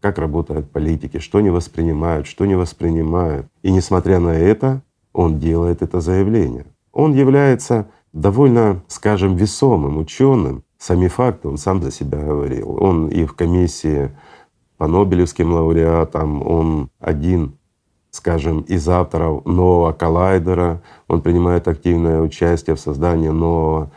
как 0.00 0.18
работают 0.18 0.70
политики, 0.70 1.18
что 1.18 1.38
они 1.38 1.50
воспринимают, 1.50 2.26
что 2.26 2.46
не 2.46 2.54
воспринимают. 2.54 3.46
И 3.62 3.70
несмотря 3.70 4.18
на 4.18 4.30
это, 4.30 4.82
он 5.12 5.38
делает 5.38 5.82
это 5.82 6.00
заявление. 6.00 6.66
Он 6.92 7.12
является 7.12 7.88
довольно, 8.12 8.82
скажем, 8.88 9.36
весомым 9.36 9.98
ученым. 9.98 10.64
Сами 10.78 11.08
факты 11.08 11.48
он 11.48 11.58
сам 11.58 11.82
за 11.82 11.90
себя 11.90 12.18
говорил. 12.18 12.76
Он 12.82 13.08
и 13.08 13.24
в 13.24 13.34
комиссии 13.34 14.10
по 14.78 14.86
Нобелевским 14.86 15.52
лауреатам, 15.52 16.46
он 16.46 16.88
один, 16.98 17.58
скажем, 18.10 18.62
из 18.62 18.88
авторов 18.88 19.44
нового 19.44 19.92
коллайдера. 19.92 20.82
Он 21.06 21.20
принимает 21.20 21.68
активное 21.68 22.22
участие 22.22 22.76
в 22.76 22.80
создании 22.80 23.28
нового 23.28 23.90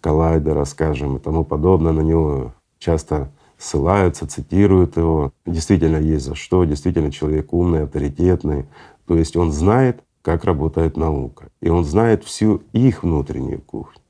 коллайдера, 0.00 0.64
скажем, 0.64 1.16
и 1.16 1.20
тому 1.20 1.44
подобное. 1.44 1.92
На 1.92 2.00
него 2.00 2.52
часто 2.78 3.30
ссылаются, 3.64 4.26
цитируют 4.26 4.96
его. 4.96 5.32
Действительно 5.46 5.96
есть 5.96 6.26
за 6.26 6.34
что, 6.34 6.64
действительно 6.64 7.10
человек 7.10 7.52
умный, 7.52 7.84
авторитетный. 7.84 8.66
То 9.06 9.16
есть 9.16 9.36
он 9.36 9.52
знает, 9.52 10.02
как 10.22 10.44
работает 10.44 10.96
наука, 10.96 11.48
и 11.60 11.68
он 11.68 11.84
знает 11.84 12.24
всю 12.24 12.62
их 12.72 13.02
внутреннюю 13.02 13.60
кухню. 13.60 14.00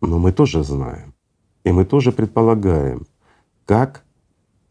Но 0.00 0.18
мы 0.18 0.32
тоже 0.32 0.62
знаем, 0.64 1.14
и 1.64 1.72
мы 1.72 1.84
тоже 1.84 2.12
предполагаем, 2.12 3.06
как 3.64 4.04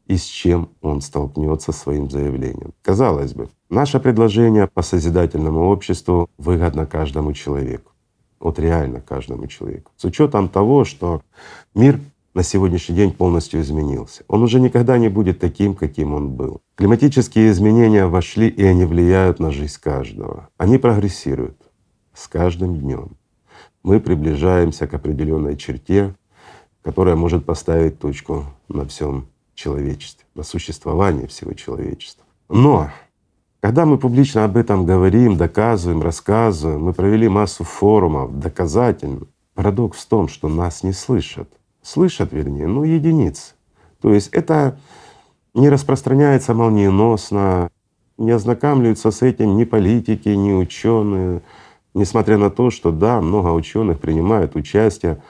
и 0.07 0.17
с 0.17 0.25
чем 0.25 0.69
он 0.81 1.01
столкнется 1.01 1.71
своим 1.71 2.09
заявлением. 2.09 2.73
Казалось 2.81 3.33
бы, 3.33 3.49
наше 3.69 3.99
предложение 3.99 4.67
по 4.67 4.81
созидательному 4.81 5.69
обществу 5.69 6.29
выгодно 6.37 6.85
каждому 6.85 7.33
человеку. 7.33 7.91
Вот 8.39 8.59
реально 8.59 8.99
каждому 8.99 9.47
человеку. 9.47 9.91
С 9.95 10.03
учетом 10.03 10.49
того, 10.49 10.83
что 10.83 11.21
мир 11.73 11.99
на 12.33 12.43
сегодняшний 12.43 12.95
день 12.95 13.11
полностью 13.11 13.61
изменился. 13.61 14.23
Он 14.27 14.43
уже 14.43 14.59
никогда 14.59 14.97
не 14.97 15.09
будет 15.09 15.39
таким, 15.39 15.75
каким 15.75 16.13
он 16.13 16.31
был. 16.31 16.61
Климатические 16.75 17.51
изменения 17.51 18.07
вошли, 18.07 18.47
и 18.47 18.63
они 18.63 18.85
влияют 18.85 19.39
на 19.39 19.51
жизнь 19.51 19.77
каждого. 19.79 20.49
Они 20.57 20.77
прогрессируют 20.77 21.57
с 22.13 22.27
каждым 22.27 22.79
днем. 22.79 23.17
Мы 23.83 23.99
приближаемся 23.99 24.87
к 24.87 24.93
определенной 24.93 25.57
черте, 25.57 26.15
которая 26.81 27.15
может 27.15 27.45
поставить 27.45 27.99
точку 27.99 28.45
на 28.67 28.85
всем 28.85 29.27
человечестве, 29.53 30.25
на 30.35 30.43
существовании 30.43 31.27
всего 31.27 31.53
человечества. 31.53 32.25
Но 32.49 32.89
когда 33.61 33.85
мы 33.85 33.97
публично 33.97 34.43
об 34.43 34.57
этом 34.57 34.85
говорим, 34.85 35.37
доказываем, 35.37 36.01
рассказываем, 36.01 36.83
мы 36.83 36.93
провели 36.93 37.29
массу 37.29 37.63
форумов 37.63 38.37
доказательно, 38.39 39.27
парадокс 39.53 39.99
в 39.99 40.07
том, 40.07 40.27
что 40.27 40.49
нас 40.49 40.83
не 40.83 40.93
слышат. 40.93 41.49
Слышат, 41.83 42.31
вернее, 42.31 42.67
но 42.67 42.85
единицы. 42.85 43.53
То 44.01 44.13
есть 44.13 44.29
это 44.29 44.79
не 45.53 45.69
распространяется 45.69 46.53
молниеносно, 46.53 47.69
не 48.17 48.31
ознакомливаются 48.31 49.11
с 49.11 49.21
этим 49.21 49.57
ни 49.57 49.65
политики, 49.65 50.29
ни 50.29 50.53
ученые, 50.53 51.41
несмотря 51.93 52.37
на 52.37 52.49
то, 52.49 52.69
что 52.69 52.91
да, 52.91 53.21
много 53.21 53.49
ученых 53.49 53.99
принимают 53.99 54.55
участие 54.55 55.21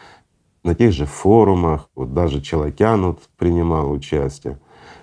на 0.64 0.76
тех 0.76 0.94
же 0.94 1.06
форумах, 1.06 1.90
вот 1.96 2.14
даже 2.14 2.40
Челокян 2.40 3.04
вот 3.04 3.20
принимал 3.38 3.92
участие 3.92 4.60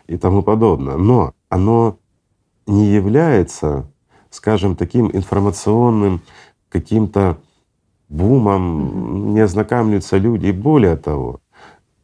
и 0.07 0.16
тому 0.16 0.42
подобное. 0.42 0.97
Но 0.97 1.35
оно 1.49 1.99
не 2.66 2.87
является, 2.87 3.90
скажем, 4.30 4.76
таким 4.76 5.11
информационным 5.12 6.23
каким-то 6.69 7.38
бумом, 8.09 9.35
не 9.35 9.40
ознакомляются 9.40 10.16
люди. 10.16 10.47
И 10.47 10.52
более 10.52 10.97
того, 10.97 11.39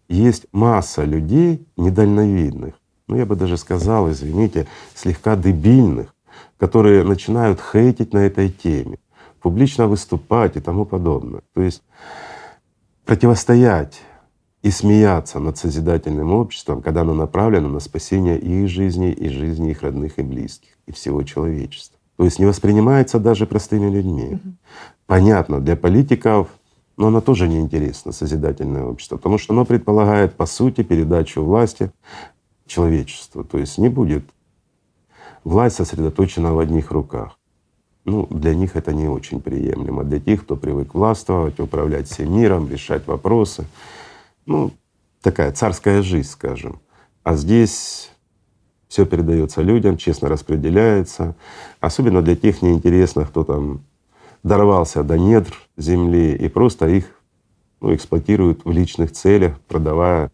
есть 0.08 0.46
масса 0.52 1.04
людей 1.04 1.66
недальновидных, 1.76 2.75
ну 3.08 3.16
я 3.16 3.26
бы 3.26 3.36
даже 3.36 3.56
сказал, 3.56 4.10
извините, 4.10 4.66
слегка 4.94 5.36
дебильных, 5.36 6.14
которые 6.58 7.04
начинают 7.04 7.60
хейтить 7.60 8.12
на 8.12 8.18
этой 8.18 8.48
теме, 8.50 8.98
публично 9.40 9.86
выступать 9.86 10.56
и 10.56 10.60
тому 10.60 10.84
подобное. 10.84 11.42
То 11.54 11.62
есть 11.62 11.82
противостоять 13.04 14.00
и 14.62 14.70
смеяться 14.70 15.38
над 15.38 15.56
созидательным 15.56 16.32
обществом, 16.32 16.82
когда 16.82 17.02
оно 17.02 17.14
направлено 17.14 17.68
на 17.68 17.80
спасение 17.80 18.38
их 18.38 18.68
жизни 18.68 19.12
и 19.12 19.28
жизни 19.28 19.70
их 19.70 19.82
родных 19.82 20.18
и 20.18 20.22
близких, 20.22 20.70
и 20.86 20.92
всего 20.92 21.22
человечества. 21.22 21.98
То 22.16 22.25
есть 22.25 22.38
не 22.38 22.46
воспринимается 22.46 23.20
даже 23.20 23.46
простыми 23.46 23.88
людьми. 23.88 24.40
Понятно, 25.06 25.60
для 25.60 25.76
политиков, 25.76 26.48
но 26.96 27.08
оно 27.08 27.20
тоже 27.20 27.48
неинтересно, 27.48 28.12
созидательное 28.12 28.84
общество, 28.84 29.16
потому 29.16 29.38
что 29.38 29.52
оно 29.52 29.64
предполагает, 29.64 30.34
по 30.34 30.46
сути, 30.46 30.82
передачу 30.82 31.42
власти 31.42 31.90
человечеству. 32.66 33.44
То 33.44 33.58
есть 33.58 33.78
не 33.78 33.88
будет 33.88 34.24
власть 35.44 35.76
сосредоточена 35.76 36.54
в 36.54 36.58
одних 36.58 36.90
руках. 36.90 37.38
Ну, 38.04 38.26
для 38.30 38.54
них 38.54 38.76
это 38.76 38.94
не 38.94 39.08
очень 39.08 39.40
приемлемо. 39.40 40.04
Для 40.04 40.20
тех, 40.20 40.44
кто 40.44 40.56
привык 40.56 40.94
властвовать, 40.94 41.58
управлять 41.58 42.08
всем 42.08 42.36
миром, 42.36 42.70
решать 42.70 43.06
вопросы. 43.06 43.66
Ну, 44.46 44.72
такая 45.22 45.52
царская 45.52 46.02
жизнь, 46.02 46.28
скажем. 46.28 46.80
А 47.24 47.34
здесь 47.34 48.12
все 48.88 49.04
передается 49.04 49.60
людям, 49.60 49.97
честно 49.97 50.28
распределяется. 50.28 51.34
Особенно 51.80 52.23
для 52.23 52.36
тех 52.36 52.62
неинтересных, 52.62 53.30
кто 53.30 53.42
там 53.42 53.80
дорвался 54.47 55.02
до 55.02 55.19
недр 55.19 55.52
земли 55.76 56.35
и 56.35 56.49
просто 56.49 56.87
их 56.87 57.21
ну, 57.80 57.95
эксплуатируют 57.95 58.65
в 58.65 58.71
личных 58.71 59.11
целях, 59.11 59.59
продавая 59.63 60.30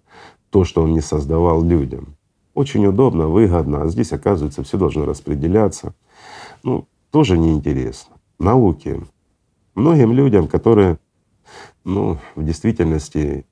то, 0.51 0.65
что 0.65 0.83
он 0.83 0.93
не 0.93 1.01
создавал 1.01 1.63
людям. 1.65 2.17
Очень 2.53 2.87
удобно, 2.87 3.29
выгодно, 3.29 3.83
а 3.83 3.89
здесь, 3.89 4.13
оказывается, 4.13 4.63
все 4.63 4.77
должно 4.77 5.07
распределяться. 5.07 5.95
Ну, 6.63 6.87
тоже 7.11 7.39
неинтересно. 7.39 8.17
Науки. 8.39 9.03
Многим 9.75 10.13
людям, 10.13 10.47
которые, 10.47 10.99
ну, 11.85 12.19
в 12.37 12.45
действительности, 12.45 13.47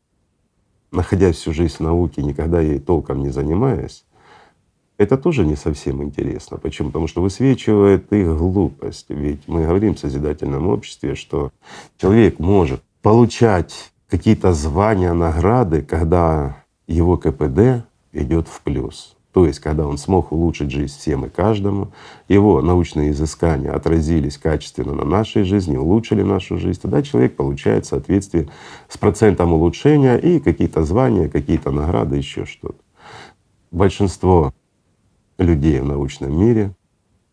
находясь 0.92 1.37
всю 1.37 1.55
жизнь 1.55 1.77
в 1.77 1.81
науке, 1.81 2.23
никогда 2.23 2.61
ей 2.61 2.79
толком 2.81 3.23
не 3.23 3.31
занимаясь, 3.31 4.05
это 5.00 5.16
тоже 5.16 5.46
не 5.46 5.56
совсем 5.56 6.02
интересно. 6.02 6.58
Почему? 6.58 6.88
Потому 6.88 7.06
что 7.06 7.22
высвечивает 7.22 8.12
их 8.12 8.36
глупость. 8.36 9.06
Ведь 9.08 9.48
мы 9.48 9.64
говорим 9.64 9.94
в 9.94 9.98
созидательном 9.98 10.68
обществе, 10.68 11.14
что 11.14 11.52
человек 11.96 12.38
может 12.38 12.82
получать 13.00 13.92
какие-то 14.10 14.52
звания, 14.52 15.14
награды, 15.14 15.80
когда 15.80 16.62
его 16.86 17.16
КПД 17.16 17.86
идет 18.12 18.46
в 18.46 18.60
плюс. 18.60 19.16
То 19.32 19.46
есть, 19.46 19.60
когда 19.60 19.86
он 19.86 19.96
смог 19.96 20.32
улучшить 20.32 20.70
жизнь 20.70 20.98
всем 20.98 21.24
и 21.24 21.30
каждому, 21.30 21.92
его 22.28 22.60
научные 22.60 23.12
изыскания 23.12 23.72
отразились 23.72 24.36
качественно 24.36 24.92
на 24.92 25.04
нашей 25.04 25.44
жизни, 25.44 25.78
улучшили 25.78 26.22
нашу 26.22 26.58
жизнь, 26.58 26.78
тогда 26.82 27.00
человек 27.00 27.36
получает 27.36 27.86
в 27.86 27.88
соответствии 27.88 28.50
с 28.86 28.98
процентом 28.98 29.54
улучшения 29.54 30.18
и 30.18 30.40
какие-то 30.40 30.84
звания, 30.84 31.30
какие-то 31.30 31.70
награды, 31.70 32.16
еще 32.16 32.44
что-то. 32.44 32.82
Большинство 33.70 34.52
людей 35.42 35.81
в 35.81 35.85
научном 35.85 36.38
мире 36.38 36.74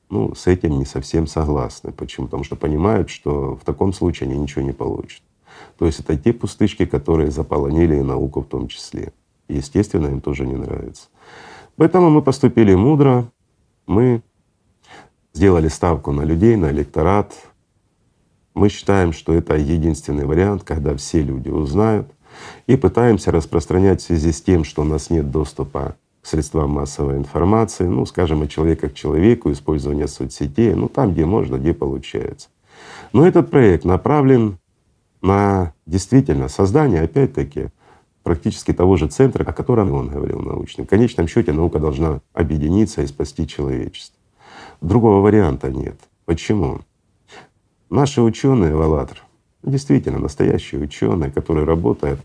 ну, 0.10 0.34
с 0.36 0.48
этим 0.48 0.80
не 0.80 0.86
совсем 0.86 1.28
согласны. 1.28 1.92
Почему? 1.92 2.28
Потому 2.28 2.44
что 2.44 2.56
понимают, 2.56 3.10
что 3.10 3.56
в 3.56 3.66
таком 3.66 3.94
случае 3.94 4.30
они 4.30 4.40
ничего 4.40 4.62
не 4.62 4.72
получат. 4.72 5.22
То 5.78 5.86
есть 5.86 6.00
это 6.00 6.18
те 6.18 6.34
пустышки, 6.34 6.86
которые 6.86 7.32
заполонили 7.32 7.96
и 7.96 8.02
науку 8.02 8.42
в 8.42 8.46
том 8.46 8.68
числе. 8.68 9.12
естественно, 9.50 10.08
им 10.08 10.22
тоже 10.22 10.46
не 10.46 10.56
нравится. 10.56 11.08
Поэтому 11.76 12.10
мы 12.10 12.22
поступили 12.22 12.74
мудро, 12.74 13.30
мы 13.86 14.22
сделали 15.34 15.68
ставку 15.68 16.12
на 16.12 16.24
людей, 16.24 16.56
на 16.56 16.72
электорат. 16.72 17.34
Мы 18.54 18.70
считаем, 18.70 19.14
что 19.14 19.34
это 19.34 19.56
единственный 19.56 20.26
вариант, 20.26 20.64
когда 20.64 20.96
все 20.96 21.22
люди 21.22 21.50
узнают, 21.50 22.08
и 22.66 22.76
пытаемся 22.76 23.32
распространять 23.32 24.02
в 24.02 24.06
связи 24.06 24.32
с 24.32 24.42
тем, 24.42 24.64
что 24.64 24.82
у 24.82 24.86
нас 24.86 25.10
нет 25.10 25.30
доступа 25.30 25.96
к 26.28 26.30
средствам 26.30 26.72
массовой 26.72 27.16
информации, 27.16 27.86
ну, 27.86 28.06
скажем, 28.06 28.42
от 28.42 28.50
человека 28.50 28.90
к 28.90 28.94
человеку, 28.94 29.50
использование 29.50 30.10
соцсетей, 30.10 30.74
ну, 30.74 30.90
там, 30.90 31.14
где 31.14 31.24
можно, 31.24 31.56
где 31.56 31.74
получается. 31.74 32.50
Но 33.14 33.26
этот 33.26 33.50
проект 33.50 33.86
направлен 33.86 34.58
на 35.22 35.74
действительно 35.86 36.50
создание, 36.50 37.04
опять-таки, 37.04 37.70
практически 38.24 38.74
того 38.74 38.98
же 38.98 39.08
центра, 39.08 39.46
о 39.46 39.54
котором 39.54 39.94
он 39.94 40.10
говорил 40.10 40.42
научным. 40.42 40.86
В 40.86 40.90
конечном 40.90 41.30
счете 41.30 41.54
наука 41.54 41.80
должна 41.80 42.20
объединиться 42.34 43.04
и 43.04 43.08
спасти 43.08 43.48
человечество. 43.48 44.20
Другого 44.82 45.22
варианта 45.22 45.70
нет. 45.70 45.98
Почему? 46.26 46.82
Наши 47.90 48.22
ученые 48.22 48.76
в 48.76 49.16
действительно 49.64 50.20
настоящие 50.20 50.82
ученые, 50.82 51.32
которые 51.32 51.66
работают 51.66 52.20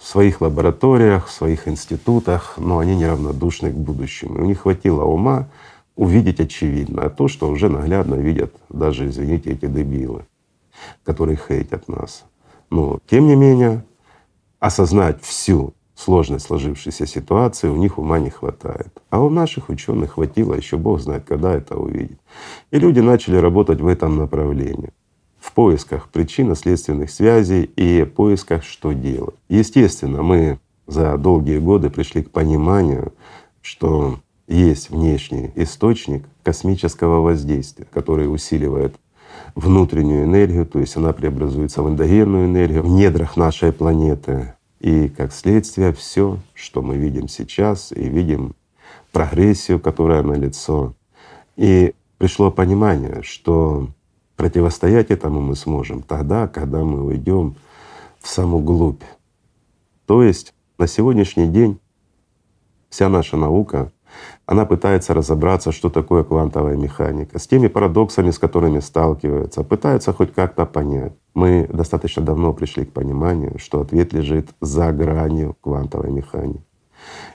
в 0.00 0.06
своих 0.06 0.40
лабораториях, 0.40 1.26
в 1.26 1.30
своих 1.30 1.68
институтах, 1.68 2.54
но 2.56 2.78
они 2.78 2.96
неравнодушны 2.96 3.70
к 3.70 3.74
будущему. 3.74 4.38
И 4.38 4.40
у 4.40 4.46
них 4.46 4.60
хватило 4.60 5.04
ума 5.04 5.48
увидеть 5.94 6.40
очевидно, 6.40 7.02
а 7.02 7.10
то, 7.10 7.28
что 7.28 7.50
уже 7.50 7.68
наглядно 7.68 8.14
видят 8.14 8.54
даже, 8.70 9.08
извините, 9.08 9.50
эти 9.50 9.66
дебилы, 9.66 10.24
которые 11.04 11.36
хейтят 11.36 11.86
нас. 11.88 12.24
Но 12.70 12.98
тем 13.10 13.26
не 13.26 13.36
менее 13.36 13.84
осознать 14.58 15.22
всю 15.22 15.74
сложность 15.94 16.46
сложившейся 16.46 17.06
ситуации 17.06 17.68
у 17.68 17.76
них 17.76 17.98
ума 17.98 18.18
не 18.18 18.30
хватает. 18.30 18.88
А 19.10 19.20
у 19.20 19.28
наших 19.28 19.68
ученых 19.68 20.12
хватило, 20.12 20.54
еще 20.54 20.78
Бог 20.78 21.00
знает, 21.00 21.24
когда 21.28 21.54
это 21.54 21.76
увидеть. 21.76 22.18
И 22.70 22.78
люди 22.78 23.00
начали 23.00 23.36
работать 23.36 23.82
в 23.82 23.86
этом 23.86 24.16
направлении 24.16 24.92
в 25.40 25.52
поисках 25.52 26.08
причинно-следственных 26.08 27.10
связей 27.10 27.62
и 27.64 28.04
поисках, 28.04 28.62
что 28.62 28.92
делать. 28.92 29.34
Естественно, 29.48 30.22
мы 30.22 30.58
за 30.86 31.16
долгие 31.16 31.58
годы 31.58 31.88
пришли 31.90 32.22
к 32.22 32.30
пониманию, 32.30 33.12
что 33.62 34.20
есть 34.46 34.90
внешний 34.90 35.50
источник 35.54 36.24
космического 36.42 37.20
воздействия, 37.20 37.86
который 37.92 38.32
усиливает 38.32 38.96
внутреннюю 39.54 40.24
энергию, 40.24 40.66
то 40.66 40.78
есть 40.78 40.96
она 40.96 41.12
преобразуется 41.12 41.82
в 41.82 41.88
эндогенную 41.88 42.46
энергию 42.46 42.82
в 42.82 42.88
недрах 42.88 43.36
нашей 43.36 43.72
планеты. 43.72 44.54
И 44.80 45.08
как 45.08 45.32
следствие 45.32 45.92
все, 45.92 46.38
что 46.54 46.82
мы 46.82 46.96
видим 46.96 47.28
сейчас, 47.28 47.92
и 47.92 48.08
видим 48.08 48.54
прогрессию, 49.12 49.78
которая 49.78 50.22
налицо. 50.22 50.94
И 51.56 51.94
пришло 52.18 52.50
понимание, 52.50 53.22
что 53.22 53.88
противостоять 54.40 55.10
этому 55.10 55.42
мы 55.42 55.54
сможем 55.54 56.00
тогда, 56.00 56.48
когда 56.48 56.78
мы 56.78 57.04
уйдем 57.04 57.56
в 58.20 58.26
саму 58.26 58.58
глубь. 58.58 59.02
То 60.06 60.22
есть 60.22 60.54
на 60.78 60.86
сегодняшний 60.86 61.46
день 61.46 61.78
вся 62.88 63.10
наша 63.10 63.36
наука, 63.36 63.92
она 64.46 64.64
пытается 64.64 65.12
разобраться, 65.12 65.72
что 65.72 65.90
такое 65.90 66.24
квантовая 66.24 66.78
механика, 66.78 67.38
с 67.38 67.46
теми 67.46 67.68
парадоксами, 67.68 68.30
с 68.30 68.38
которыми 68.38 68.80
сталкивается, 68.80 69.62
пытается 69.62 70.14
хоть 70.14 70.32
как-то 70.32 70.64
понять. 70.64 71.12
Мы 71.34 71.68
достаточно 71.70 72.22
давно 72.22 72.54
пришли 72.54 72.86
к 72.86 72.94
пониманию, 72.94 73.58
что 73.58 73.82
ответ 73.82 74.14
лежит 74.14 74.48
за 74.62 74.90
гранью 74.90 75.54
квантовой 75.60 76.10
механики. 76.10 76.64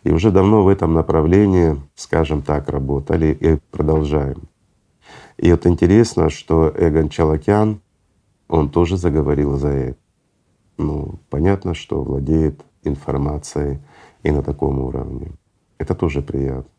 И 0.04 0.12
уже 0.12 0.32
давно 0.32 0.64
в 0.64 0.68
этом 0.70 0.96
направлении, 0.96 1.80
скажем 1.94 2.42
так, 2.42 2.68
работали 2.68 3.28
и 3.40 3.60
продолжаем. 3.70 4.50
И 5.38 5.52
вот 5.52 5.66
интересно, 5.66 6.30
что 6.30 6.72
Эгон 6.76 7.10
Чалакян, 7.10 7.82
он 8.48 8.70
тоже 8.70 8.98
заговорил 8.98 9.58
за 9.58 9.70
это. 9.70 9.98
Ну, 10.78 11.20
понятно, 11.30 11.74
что 11.74 12.04
владеет 12.04 12.62
информацией 12.84 13.80
и 14.24 14.32
на 14.32 14.44
таком 14.44 14.80
уровне. 14.80 15.32
Это 15.78 15.96
тоже 15.96 16.22
приятно. 16.22 16.70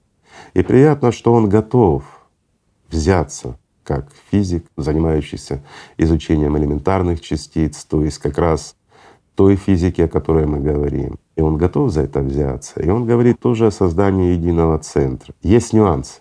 И 0.55 0.62
приятно, 0.62 1.12
что 1.12 1.33
он 1.33 1.49
готов 1.49 2.05
взяться 2.88 3.59
как 3.85 4.09
физик, 4.31 4.66
занимающийся 4.77 5.62
изучением 5.97 6.59
элементарных 6.59 7.21
частиц, 7.21 7.85
то 7.85 8.03
есть 8.03 8.19
как 8.19 8.37
раз 8.38 8.75
той 9.37 9.57
физики, 9.57 10.01
о 10.01 10.09
которой 10.09 10.47
мы 10.47 10.59
говорим. 10.59 11.19
И 11.37 11.40
он 11.40 11.57
готов 11.57 11.92
за 11.92 12.03
это 12.03 12.21
взяться. 12.21 12.81
И 12.81 12.88
он 12.88 13.07
говорит 13.07 13.38
тоже 13.38 13.66
о 13.66 13.71
создании 13.71 14.33
единого 14.33 14.79
центра. 14.79 15.35
Есть 15.42 15.73
нюансы. 15.73 16.21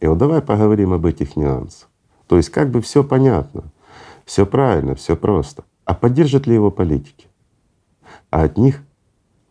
И 0.00 0.06
вот 0.06 0.18
давай 0.18 0.42
поговорим 0.42 0.92
об 0.92 1.06
этих 1.06 1.36
нюансах. 1.36 1.88
То 2.26 2.36
есть 2.36 2.50
как 2.50 2.70
бы 2.70 2.80
все 2.80 3.04
понятно, 3.04 3.64
все 4.24 4.46
правильно, 4.46 4.94
все 4.94 5.16
просто. 5.16 5.64
А 5.84 5.94
поддержат 5.94 6.46
ли 6.46 6.54
его 6.54 6.70
политики? 6.70 7.26
А 8.30 8.44
от 8.44 8.56
них, 8.56 8.82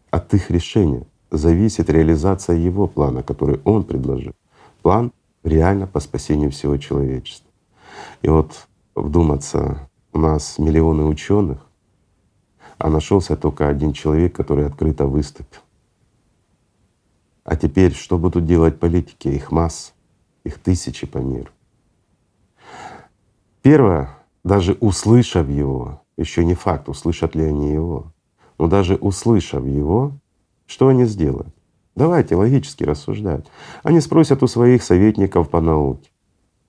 от 0.10 0.34
их 0.34 0.50
решения 0.50 1.06
зависит 1.32 1.90
реализация 1.90 2.56
его 2.56 2.88
плана, 2.88 3.22
который 3.22 3.60
он 3.64 3.84
предложил. 3.84 4.34
План 4.82 5.12
реально 5.44 5.88
по 5.88 6.00
спасению 6.00 6.52
всего 6.52 6.78
человечества. 6.78 7.50
И 8.22 8.30
вот 8.30 8.68
вдуматься, 8.96 9.90
у 10.14 10.20
нас 10.20 10.58
миллионы 10.58 11.04
ученых, 11.04 11.60
а 12.78 12.90
нашелся 12.90 13.36
только 13.36 13.68
один 13.68 13.94
человек, 13.94 14.36
который 14.36 14.66
открыто 14.66 15.06
выступил. 15.06 15.60
А 17.44 17.56
теперь 17.56 17.94
что 17.94 18.18
будут 18.18 18.46
делать 18.46 18.80
политики? 18.80 19.28
Их 19.28 19.52
масс, 19.52 19.94
их 20.44 20.60
тысячи 20.60 21.06
по 21.06 21.18
миру. 21.18 21.50
Первое, 23.62 24.18
даже 24.44 24.74
услышав 24.80 25.48
его, 25.50 26.02
еще 26.18 26.46
не 26.46 26.54
факт, 26.54 26.90
услышат 26.90 27.36
ли 27.36 27.44
они 27.44 27.72
его, 27.72 28.14
но 28.58 28.68
даже 28.68 28.96
услышав 28.96 29.66
его, 29.66 30.14
что 30.66 30.88
они 30.88 31.06
сделают? 31.06 31.54
Давайте 31.96 32.36
логически 32.36 32.84
рассуждать. 32.84 33.46
Они 33.84 34.00
спросят 34.00 34.42
у 34.44 34.48
своих 34.48 34.84
советников 34.84 35.50
по 35.50 35.60
науке. 35.60 36.10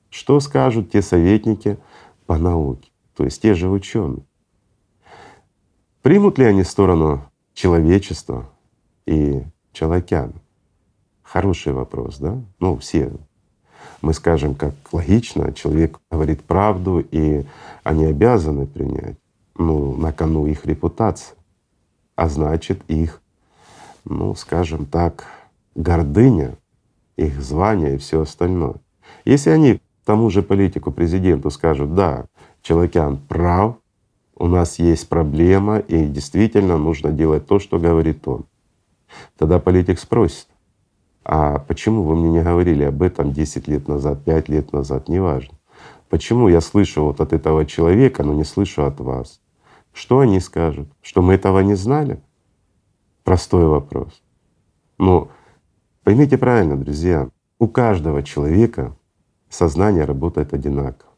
Что 0.09 0.41
скажут 0.41 0.91
те 0.91 1.03
советники 1.03 1.79
по 2.27 2.37
науке, 2.37 2.91
то 3.15 3.25
есть 3.25 3.41
те 3.41 3.55
же 3.55 3.69
ученые? 3.69 4.25
Примут 6.03 6.39
ли 6.39 6.47
они 6.47 6.65
сторону 6.65 7.31
человечества 7.55 8.51
и 9.07 9.43
человекян? 9.73 10.33
Хороший 11.23 11.73
вопрос, 11.73 12.19
да? 12.19 12.43
Ну, 12.59 12.77
все 12.79 13.13
мы 14.03 14.15
скажем, 14.15 14.55
как 14.55 14.75
логично, 14.93 15.53
человек 15.53 15.99
говорит 16.11 16.43
правду, 16.43 17.05
и 17.11 17.45
они 17.85 18.07
обязаны 18.07 18.67
принять. 18.67 19.17
Ну, 19.57 19.95
на 19.97 20.13
кону 20.13 20.47
их 20.47 20.65
репутация, 20.65 21.37
а 22.17 22.29
значит 22.29 22.83
их, 22.89 23.21
ну, 24.05 24.35
скажем 24.35 24.87
так, 24.87 25.27
гордыня, 25.75 26.57
их 27.17 27.41
звание 27.43 27.97
и 27.97 27.99
все 27.99 28.23
остальное. 28.23 28.77
Если 29.25 29.51
они 29.51 29.81
тому 30.11 30.29
же 30.29 30.43
политику, 30.43 30.91
президенту 30.91 31.51
скажут, 31.51 31.95
да, 31.95 32.27
Человекян 32.63 33.17
прав, 33.17 33.77
у 34.35 34.47
нас 34.49 34.81
есть 34.81 35.09
проблема, 35.09 35.79
и 35.79 36.05
действительно 36.07 36.79
нужно 36.79 37.13
делать 37.13 37.47
то, 37.47 37.61
что 37.61 37.79
говорит 37.79 38.27
он. 38.27 38.45
Тогда 39.39 39.61
политик 39.61 40.01
спросит, 40.01 40.49
а 41.25 41.59
почему 41.59 42.03
вы 42.03 42.17
мне 42.17 42.31
не 42.31 42.43
говорили 42.43 42.85
об 42.85 43.03
этом 43.03 43.33
10 43.33 43.69
лет 43.69 43.89
назад, 43.89 44.25
5 44.25 44.49
лет 44.49 44.73
назад, 44.73 45.09
неважно. 45.09 45.55
Почему 46.09 46.49
я 46.49 46.61
слышу 46.61 47.05
вот 47.05 47.21
от 47.21 47.33
этого 47.33 47.65
человека, 47.65 48.25
но 48.25 48.33
не 48.33 48.45
слышу 48.45 48.85
от 48.85 49.01
вас? 49.01 49.41
Что 49.93 50.21
они 50.21 50.41
скажут? 50.41 50.89
Что 51.03 51.23
мы 51.23 51.35
этого 51.35 51.61
не 51.61 51.75
знали? 51.75 52.21
Простой 53.23 53.67
вопрос. 53.67 54.23
Но 54.99 55.29
поймите 56.03 56.37
правильно, 56.37 56.77
друзья, 56.77 57.29
у 57.59 57.69
каждого 57.69 58.23
человека 58.23 58.97
сознание 59.49 60.05
работает 60.05 60.55
одинаково. 60.55 61.11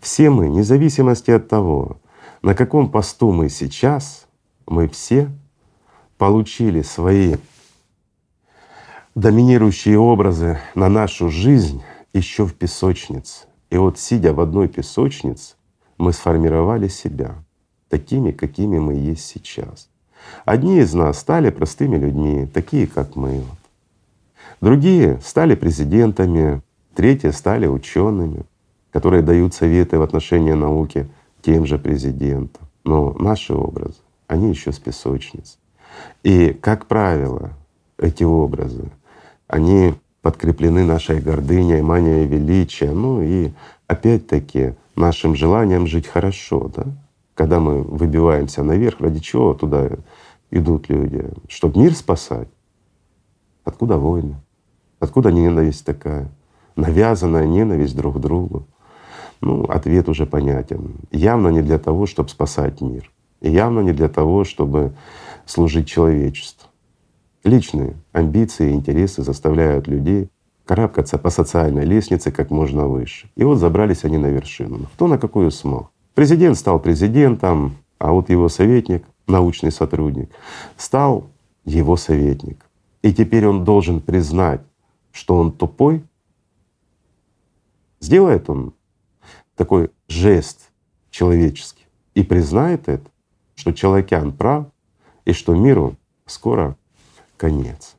Все 0.00 0.30
мы, 0.30 0.48
вне 0.48 0.62
зависимости 0.62 1.30
от 1.30 1.48
того, 1.48 1.98
на 2.42 2.54
каком 2.54 2.90
посту 2.90 3.32
мы 3.32 3.48
сейчас, 3.48 4.26
мы 4.66 4.88
все 4.88 5.28
получили 6.18 6.82
свои 6.82 7.36
доминирующие 9.14 9.98
образы 9.98 10.58
на 10.74 10.88
нашу 10.88 11.30
жизнь 11.30 11.82
еще 12.12 12.46
в 12.46 12.54
песочнице. 12.54 13.46
И 13.70 13.76
вот 13.76 13.98
сидя 13.98 14.32
в 14.32 14.40
одной 14.40 14.68
песочнице, 14.68 15.54
мы 15.98 16.12
сформировали 16.12 16.88
себя 16.88 17.36
такими, 17.88 18.32
какими 18.32 18.78
мы 18.78 18.94
есть 18.94 19.26
сейчас. 19.26 19.88
Одни 20.44 20.78
из 20.80 20.94
нас 20.94 21.18
стали 21.18 21.50
простыми 21.50 21.96
людьми, 21.96 22.48
такие 22.52 22.86
как 22.86 23.14
мы. 23.14 23.42
Другие 24.60 25.20
стали 25.22 25.54
президентами, 25.54 26.62
третьи 26.94 27.30
стали 27.30 27.66
учеными, 27.66 28.44
которые 28.90 29.22
дают 29.22 29.54
советы 29.54 29.98
в 29.98 30.02
отношении 30.02 30.52
науки 30.52 31.08
тем 31.42 31.66
же 31.66 31.78
президентам. 31.78 32.66
Но 32.84 33.12
наши 33.12 33.54
образы, 33.54 33.98
они 34.26 34.50
еще 34.50 34.72
с 34.72 34.78
песочниц. 34.78 35.58
И, 36.22 36.52
как 36.60 36.86
правило, 36.86 37.52
эти 37.98 38.24
образы 38.24 38.90
они 39.48 39.94
подкреплены 40.22 40.84
нашей 40.84 41.20
гордыней, 41.20 41.82
манией 41.82 42.26
величия, 42.26 42.90
ну 42.90 43.22
и 43.22 43.52
опять-таки 43.86 44.74
нашим 44.96 45.34
желанием 45.36 45.86
жить 45.86 46.06
хорошо, 46.06 46.70
да? 46.74 46.84
Когда 47.34 47.58
мы 47.58 47.82
выбиваемся 47.82 48.62
наверх, 48.62 49.00
ради 49.00 49.18
чего 49.18 49.54
туда 49.54 49.90
идут 50.50 50.88
люди? 50.88 51.28
Чтобы 51.48 51.80
мир 51.80 51.94
спасать? 51.94 52.48
Откуда 53.64 53.98
войны? 53.98 54.36
Откуда 55.00 55.32
ненависть 55.32 55.84
такая? 55.84 56.28
Навязанная 56.76 57.46
ненависть 57.46 57.96
друг 57.96 58.16
к 58.16 58.20
другу. 58.20 58.66
Ну, 59.40 59.64
ответ 59.64 60.08
уже 60.08 60.26
понятен. 60.26 60.94
Явно 61.10 61.48
не 61.48 61.60
для 61.60 61.78
того, 61.78 62.06
чтобы 62.06 62.28
спасать 62.28 62.80
мир. 62.80 63.10
И 63.40 63.50
явно 63.50 63.80
не 63.80 63.92
для 63.92 64.08
того, 64.08 64.44
чтобы 64.44 64.94
служить 65.44 65.88
человечеству. 65.88 66.68
Личные 67.44 67.94
амбиции 68.12 68.70
и 68.70 68.74
интересы 68.74 69.22
заставляют 69.22 69.86
людей 69.86 70.30
карабкаться 70.64 71.18
по 71.18 71.28
социальной 71.28 71.84
лестнице 71.84 72.32
как 72.32 72.50
можно 72.50 72.88
выше. 72.88 73.28
И 73.36 73.44
вот 73.44 73.56
забрались 73.56 74.04
они 74.04 74.16
на 74.16 74.28
вершину. 74.28 74.86
Кто 74.94 75.06
на 75.06 75.18
какую 75.18 75.50
смог. 75.50 75.90
Президент 76.14 76.56
стал 76.56 76.80
президентом, 76.80 77.76
а 77.98 78.12
вот 78.12 78.30
его 78.30 78.48
советник, 78.48 79.04
научный 79.26 79.70
сотрудник, 79.70 80.30
стал 80.78 81.28
его 81.66 81.96
советник. 81.96 82.64
И 83.02 83.12
теперь 83.12 83.46
он 83.46 83.64
должен 83.64 84.00
признать, 84.00 84.62
что 85.12 85.36
он 85.36 85.52
тупой. 85.52 86.02
Сделает 88.00 88.48
он 88.48 88.72
такой 89.54 89.90
жест 90.08 90.70
человеческий 91.10 91.84
и 92.14 92.22
признает 92.22 92.88
это, 92.88 93.10
что 93.54 93.72
человекян 93.72 94.32
прав 94.32 94.66
и 95.26 95.32
что 95.32 95.54
миру 95.54 95.96
скоро 96.26 96.76
конец. 97.44 97.96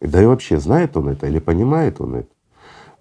Да 0.00 0.20
и 0.20 0.26
вообще 0.26 0.58
знает 0.58 0.96
он 0.96 1.08
это 1.08 1.28
или 1.28 1.38
понимает 1.38 2.00
он 2.00 2.16
это? 2.16 2.28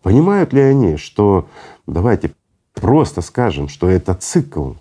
Понимают 0.03 0.53
ли 0.53 0.61
они, 0.61 0.97
что 0.97 1.47
давайте 1.87 2.35
просто 2.75 3.21
скажем, 3.21 3.67
что 3.67 3.89
это 3.89 4.13
цикл? 4.13 4.73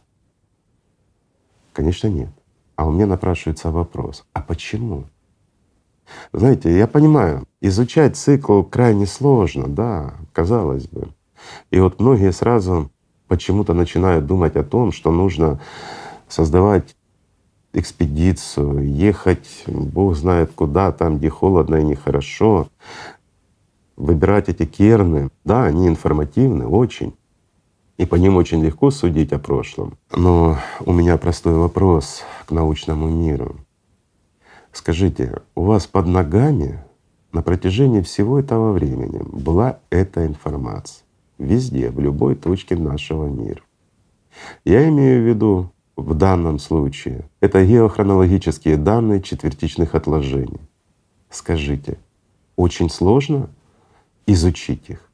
Конечно, 1.73 2.09
нет. 2.09 2.29
А 2.77 2.87
у 2.87 2.93
меня 2.93 3.07
напрашивается 3.07 3.71
вопрос, 3.71 4.27
а 4.35 4.43
почему? 4.43 5.05
Знаете, 6.35 6.77
я 6.77 6.87
понимаю, 6.87 7.47
изучать 7.63 8.17
цикл 8.17 8.63
крайне 8.63 9.07
сложно, 9.07 9.67
да, 9.67 10.15
казалось 10.35 10.87
бы. 10.87 11.09
И 11.71 11.81
вот 11.81 11.99
многие 11.99 12.33
сразу 12.33 12.91
почему-то 13.27 13.73
начинают 13.73 14.27
думать 14.27 14.57
о 14.57 14.65
том, 14.65 14.93
что 14.93 15.11
нужно 15.11 15.61
создавать 16.29 16.96
экспедицию, 17.77 18.93
ехать 18.93 19.65
Бог 19.67 20.17
знает 20.17 20.53
куда, 20.55 20.93
там, 20.93 21.19
где 21.19 21.29
холодно 21.29 21.77
и 21.77 21.85
нехорошо, 21.85 22.69
выбирать 23.97 24.49
эти 24.49 24.65
керны. 24.65 25.29
Да, 25.45 25.65
они 25.65 25.87
информативны 25.87 26.67
очень, 26.67 27.15
и 27.99 28.07
по 28.07 28.17
ним 28.17 28.37
очень 28.37 28.65
легко 28.65 28.91
судить 28.91 29.33
о 29.33 29.39
прошлом. 29.39 29.99
Но 30.15 30.59
у 30.81 30.93
меня 30.93 31.17
простой 31.19 31.55
вопрос 31.55 32.23
к 32.47 32.51
научному 32.51 33.09
миру. 33.09 33.57
Скажите, 34.73 35.43
у 35.55 35.63
вас 35.63 35.87
под 35.87 36.07
ногами 36.07 36.83
на 37.33 37.43
протяжении 37.43 38.01
всего 38.01 38.39
этого 38.39 38.73
времени 38.73 39.21
была 39.23 39.79
эта 39.91 40.27
информация 40.27 41.05
везде, 41.39 41.91
в 41.91 42.01
любой 42.01 42.35
точке 42.35 42.77
нашего 42.77 43.27
мира. 43.27 43.61
Я 44.65 44.89
имею 44.89 45.23
в 45.23 45.27
виду 45.27 45.73
в 45.97 46.15
данном 46.15 46.59
случае 46.59 47.25
это 47.41 47.65
геохронологические 47.65 48.77
данные 48.77 49.23
четвертичных 49.23 49.95
отложений. 49.95 50.61
Скажите, 51.31 51.99
очень 52.55 52.91
сложно 52.91 53.49
изучить 54.27 54.89
их? 54.89 55.11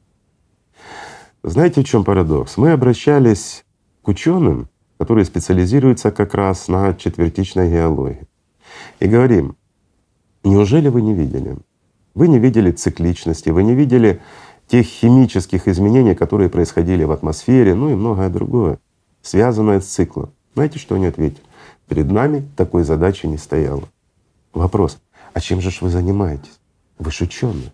Знаете, 1.45 1.83
в 1.83 1.85
чем 1.85 2.05
парадокс? 2.05 2.57
Мы 2.57 2.73
обращались 2.73 3.65
к 4.03 4.09
ученым, 4.09 4.69
которые 4.99 5.25
специализируются 5.25 6.11
как 6.11 6.35
раз 6.35 6.69
на 6.69 6.95
четвертичной 6.95 7.71
геологии, 7.71 8.27
и 9.01 9.07
говорим, 9.07 9.57
неужели 10.45 10.89
вы 10.89 11.03
не 11.03 11.15
видели? 11.15 11.57
Вы 12.15 12.29
не 12.29 12.39
видели 12.39 12.71
цикличности, 12.71 13.51
вы 13.51 13.63
не 13.63 13.75
видели 13.75 14.21
тех 14.69 14.87
химических 14.87 15.67
изменений, 15.67 16.15
которые 16.15 16.49
происходили 16.49 17.05
в 17.05 17.11
атмосфере, 17.11 17.75
ну 17.75 17.91
и 17.91 17.95
многое 17.95 18.29
другое, 18.29 18.79
связанное 19.23 19.81
с 19.81 19.87
циклом. 19.87 20.33
Знаете, 20.55 20.79
что 20.79 20.95
они 20.95 21.07
ответили? 21.07 21.43
Перед 21.89 22.11
нами 22.11 22.49
такой 22.57 22.85
задачи 22.85 23.27
не 23.27 23.39
стояло. 23.39 23.89
Вопрос, 24.53 24.99
а 25.33 25.41
чем 25.41 25.61
же 25.61 25.71
вы 25.81 25.89
занимаетесь? 25.89 26.61
Вы 26.99 27.11
же 27.11 27.25
ученые. 27.25 27.73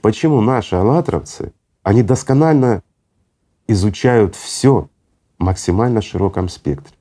Почему 0.00 0.40
наши 0.40 0.76
аллатровцы, 0.76 1.52
они 1.82 2.02
досконально 2.02 2.82
изучают 3.66 4.36
все 4.36 4.88
в 5.38 5.42
максимально 5.42 6.02
широком 6.02 6.48
спектре? 6.48 6.96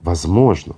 Возможно, 0.00 0.76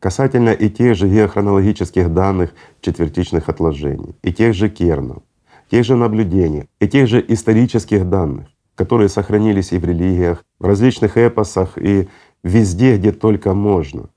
касательно 0.00 0.50
и 0.50 0.68
тех 0.68 0.94
же 0.96 1.08
геохронологических 1.08 2.12
данных 2.12 2.52
четвертичных 2.80 3.48
отложений, 3.48 4.14
и 4.22 4.32
тех 4.32 4.54
же 4.54 4.68
кернов, 4.68 5.22
тех 5.70 5.84
же 5.84 5.96
наблюдений, 5.96 6.68
и 6.78 6.86
тех 6.86 7.08
же 7.08 7.24
исторических 7.26 8.08
данных, 8.08 8.48
которые 8.78 9.08
сохранились 9.08 9.72
и 9.72 9.78
в 9.78 9.84
религиях, 9.84 10.44
в 10.60 10.64
различных 10.64 11.16
эпосах 11.16 11.76
и 11.76 12.08
везде, 12.44 12.96
где 12.96 13.10
только 13.10 13.52
можно, 13.52 14.08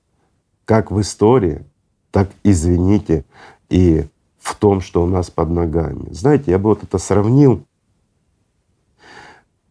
как 0.64 0.92
в 0.92 1.00
истории, 1.00 1.66
так, 2.12 2.30
извините, 2.44 3.24
и 3.68 4.04
в 4.38 4.54
том, 4.54 4.80
что 4.80 5.02
у 5.02 5.06
нас 5.06 5.30
под 5.30 5.50
ногами. 5.50 6.12
Знаете, 6.12 6.52
я 6.52 6.60
бы 6.60 6.68
вот 6.68 6.84
это 6.84 6.98
сравнил 6.98 7.64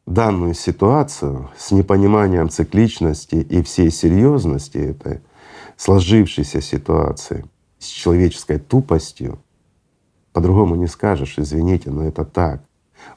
данную 0.05 0.55
ситуацию 0.55 1.49
с 1.57 1.71
непониманием 1.71 2.49
цикличности 2.49 3.35
и 3.35 3.63
всей 3.63 3.91
серьезности 3.91 4.77
этой 4.77 5.21
сложившейся 5.77 6.59
ситуации, 6.59 7.45
с 7.79 7.85
человеческой 7.85 8.59
тупостью, 8.59 9.39
по-другому 10.33 10.75
не 10.75 10.87
скажешь, 10.87 11.35
извините, 11.37 11.91
но 11.91 12.03
это 12.03 12.25
так. 12.25 12.61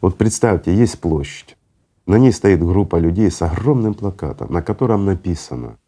Вот 0.00 0.16
представьте, 0.16 0.72
есть 0.72 1.00
площадь, 1.00 1.56
на 2.06 2.16
ней 2.18 2.32
стоит 2.32 2.60
группа 2.62 2.96
людей 2.96 3.30
с 3.30 3.40
огромным 3.42 3.94
плакатом, 3.94 4.52
на 4.52 4.62
котором 4.62 5.04
написано, 5.04 5.78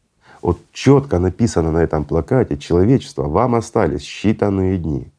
вот 0.40 0.58
четко 0.72 1.18
написано 1.18 1.72
на 1.72 1.78
этом 1.78 2.04
плакате 2.04 2.56
«Человечество, 2.56 3.24
вам 3.24 3.54
остались 3.54 4.02
считанные 4.02 4.76
дни». 4.76 5.12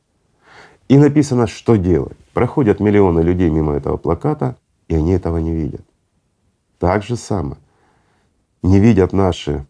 И 0.87 0.97
написано, 0.97 1.47
что 1.47 1.75
делать. 1.75 2.17
Проходят 2.33 2.79
миллионы 2.79 3.19
людей 3.19 3.49
мимо 3.49 3.73
этого 3.73 3.97
плаката, 3.97 4.55
и 4.87 4.95
они 4.95 5.11
этого 5.11 5.37
не 5.37 5.53
видят. 5.53 5.81
Так 6.79 7.03
же 7.03 7.15
самое. 7.17 7.57
Не 8.63 8.79
видят 8.79 9.11
наши 9.11 9.65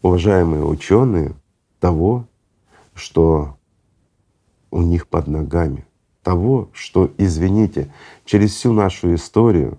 уважаемые 0.00 0.64
ученые 0.64 1.34
того, 1.80 2.26
что 2.94 3.58
у 4.70 4.80
них 4.82 5.06
под 5.06 5.28
ногами, 5.28 5.86
того, 6.22 6.68
что, 6.72 7.10
извините, 7.18 7.92
через 8.24 8.54
всю 8.54 8.72
нашу 8.72 9.14
историю 9.14 9.78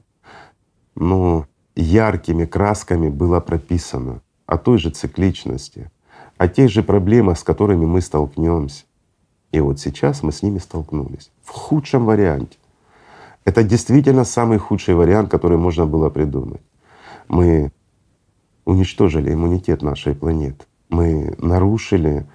но 0.96 1.46
яркими 1.76 2.46
красками 2.46 3.10
было 3.10 3.40
прописано 3.40 4.22
о 4.46 4.58
той 4.58 4.78
же 4.78 4.90
цикличности, 4.90 5.92
о 6.38 6.48
тех 6.48 6.70
же 6.70 6.84
проблемах, 6.84 7.38
с 7.38 7.44
которыми 7.44 7.86
мы 7.86 8.02
столкнемся. 8.02 8.86
И 9.52 9.60
вот 9.60 9.80
сейчас 9.80 10.24
мы 10.24 10.32
с 10.32 10.42
ними 10.42 10.60
столкнулись 10.60 11.32
в 11.44 11.50
худшем 11.52 12.06
варианте. 12.06 12.58
Это 13.46 13.64
действительно 13.64 14.26
самый 14.26 14.58
худший 14.58 14.96
вариант, 14.96 15.30
который 15.30 15.58
можно 15.58 15.86
было 15.86 16.10
придумать. 16.10 16.62
Мы 17.28 17.72
уничтожили 18.66 19.34
иммунитет 19.34 19.82
нашей 19.82 20.16
планеты. 20.16 20.66
Мы 20.90 21.36
нарушили 21.38 22.26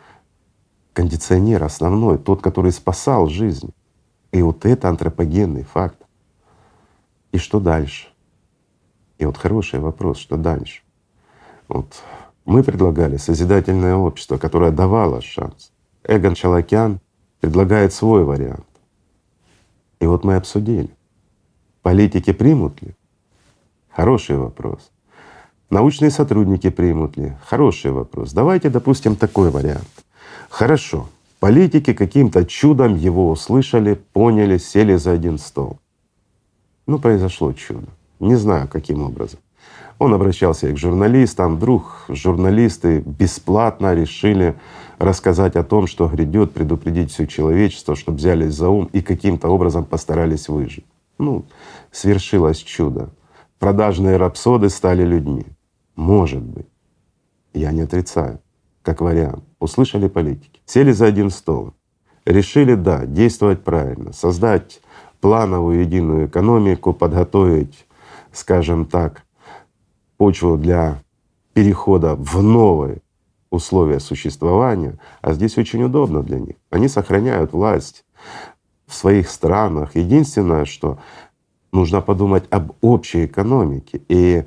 кондиционер 0.92 1.64
основной, 1.64 2.18
тот, 2.18 2.40
который 2.40 2.72
спасал 2.72 3.26
жизнь. 3.26 3.70
И 4.32 4.40
вот 4.42 4.64
это 4.64 4.88
антропогенный 4.88 5.64
факт. 5.64 6.00
И 7.32 7.38
что 7.38 7.58
дальше? 7.58 8.09
И 9.20 9.26
вот 9.26 9.36
хороший 9.36 9.80
вопрос, 9.80 10.16
что 10.16 10.38
дальше? 10.38 10.80
Вот 11.68 12.02
мы 12.46 12.62
предлагали 12.62 13.18
созидательное 13.18 13.94
общество, 13.94 14.38
которое 14.38 14.70
давало 14.70 15.20
шанс. 15.20 15.72
Эгон 16.04 16.34
Чалакян 16.34 17.00
предлагает 17.40 17.92
свой 17.92 18.24
вариант. 18.24 18.66
И 20.00 20.06
вот 20.06 20.24
мы 20.24 20.36
обсудили. 20.36 20.88
Политики 21.82 22.32
примут 22.32 22.80
ли? 22.80 22.94
Хороший 23.90 24.38
вопрос. 24.38 24.90
Научные 25.68 26.10
сотрудники 26.10 26.70
примут 26.70 27.18
ли? 27.18 27.36
Хороший 27.44 27.90
вопрос. 27.90 28.32
Давайте 28.32 28.70
допустим 28.70 29.16
такой 29.16 29.50
вариант. 29.50 30.04
Хорошо, 30.48 31.10
политики 31.40 31.92
каким-то 31.92 32.46
чудом 32.46 32.96
его 32.96 33.28
услышали, 33.30 34.00
поняли, 34.14 34.56
сели 34.56 34.96
за 34.96 35.12
один 35.12 35.36
стол. 35.38 35.78
Ну, 36.86 36.98
произошло 36.98 37.52
чудо. 37.52 37.86
Не 38.20 38.36
знаю, 38.36 38.68
каким 38.68 39.02
образом. 39.02 39.40
Он 39.98 40.14
обращался 40.14 40.68
и 40.68 40.72
к 40.72 40.78
журналистам. 40.78 41.56
Вдруг 41.56 42.04
журналисты 42.08 43.00
бесплатно 43.00 43.94
решили 43.94 44.54
рассказать 44.98 45.56
о 45.56 45.64
том, 45.64 45.86
что 45.86 46.06
грядет, 46.06 46.52
предупредить 46.52 47.10
все 47.10 47.26
человечество, 47.26 47.96
чтобы 47.96 48.18
взялись 48.18 48.54
за 48.54 48.68
ум 48.68 48.88
и 48.92 49.00
каким-то 49.00 49.48
образом 49.48 49.84
постарались 49.84 50.48
выжить. 50.48 50.86
Ну, 51.18 51.44
свершилось 51.90 52.58
чудо. 52.58 53.10
Продажные 53.58 54.16
рапсоды 54.16 54.70
стали 54.70 55.04
людьми. 55.04 55.46
Может 55.96 56.42
быть. 56.42 56.66
Я 57.52 57.72
не 57.72 57.82
отрицаю, 57.82 58.40
как 58.82 59.00
вариант. 59.00 59.44
Услышали 59.58 60.08
политики, 60.08 60.60
сели 60.64 60.92
за 60.92 61.06
один 61.06 61.28
стол, 61.30 61.74
решили, 62.24 62.74
да, 62.74 63.04
действовать 63.04 63.64
правильно, 63.64 64.12
создать 64.12 64.80
плановую 65.20 65.80
единую 65.80 66.26
экономику, 66.26 66.94
подготовить 66.94 67.86
скажем 68.32 68.84
так, 68.86 69.22
почву 70.16 70.56
для 70.56 71.02
перехода 71.52 72.14
в 72.14 72.42
новые 72.42 72.98
условия 73.50 74.00
существования, 74.00 74.98
а 75.22 75.32
здесь 75.32 75.58
очень 75.58 75.82
удобно 75.82 76.22
для 76.22 76.38
них. 76.38 76.56
Они 76.70 76.88
сохраняют 76.88 77.52
власть 77.52 78.04
в 78.86 78.94
своих 78.94 79.28
странах. 79.28 79.96
Единственное, 79.96 80.64
что 80.64 80.98
нужно 81.72 82.00
подумать 82.00 82.44
об 82.50 82.72
общей 82.80 83.26
экономике. 83.26 84.02
И 84.08 84.44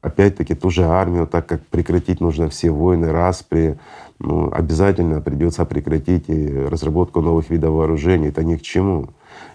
опять-таки 0.00 0.54
ту 0.54 0.70
же 0.70 0.84
армию, 0.84 1.26
так 1.26 1.46
как 1.46 1.66
прекратить 1.66 2.20
нужно 2.20 2.48
все 2.48 2.70
войны, 2.70 3.10
распри, 3.10 3.78
ну, 4.18 4.50
обязательно 4.52 5.20
придется 5.20 5.64
прекратить 5.64 6.28
и 6.28 6.48
разработку 6.48 7.20
новых 7.20 7.50
видов 7.50 7.74
вооружений. 7.74 8.28
Это 8.28 8.44
ни 8.44 8.56
к 8.56 8.62
чему. 8.62 9.10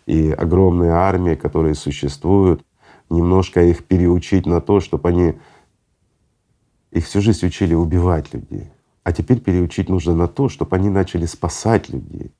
И 0.06 0.32
огромные 0.32 0.91
армии, 0.91 1.36
которые 1.36 1.75
существуют, 1.75 2.62
немножко 3.09 3.63
их 3.63 3.83
переучить 3.83 4.45
на 4.45 4.61
то, 4.61 4.79
чтобы 4.79 5.09
они 5.09 5.33
их 6.91 7.05
всю 7.05 7.21
жизнь 7.21 7.45
учили 7.45 7.73
убивать 7.73 8.33
людей. 8.33 8.69
А 9.03 9.11
теперь 9.11 9.39
переучить 9.39 9.89
нужно 9.89 10.15
на 10.15 10.27
то, 10.27 10.47
чтобы 10.49 10.75
они 10.75 10.89
начали 10.89 11.25
спасать 11.25 11.89
людей. 11.89 12.31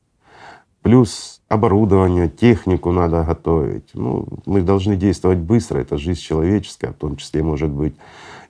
Плюс 0.82 1.42
оборудование, 1.48 2.30
технику 2.30 2.92
надо 2.92 3.24
готовить. 3.24 3.90
Ну, 3.94 4.28
мы 4.46 4.62
должны 4.62 4.96
действовать 4.96 5.40
быстро, 5.40 5.80
это 5.80 5.98
жизнь 5.98 6.20
человеческая, 6.20 6.92
в 6.92 6.96
том 6.96 7.16
числе 7.16 7.42
может 7.42 7.70
быть 7.70 7.96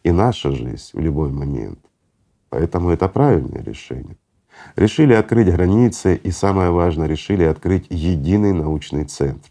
и 0.04 0.12
наша 0.12 0.52
жизнь 0.52 0.90
в 0.94 1.00
любой 1.00 1.32
момент. 1.32 1.80
Поэтому 2.50 2.90
это 2.90 3.08
правильное 3.08 3.64
решение. 3.64 4.18
Решили 4.76 5.14
открыть 5.14 5.52
границы 5.52 6.16
и 6.16 6.32
самое 6.32 6.70
важное, 6.70 7.08
решили 7.08 7.44
открыть 7.44 7.88
единый 7.90 8.54
научный 8.54 9.06
центр, 9.06 9.50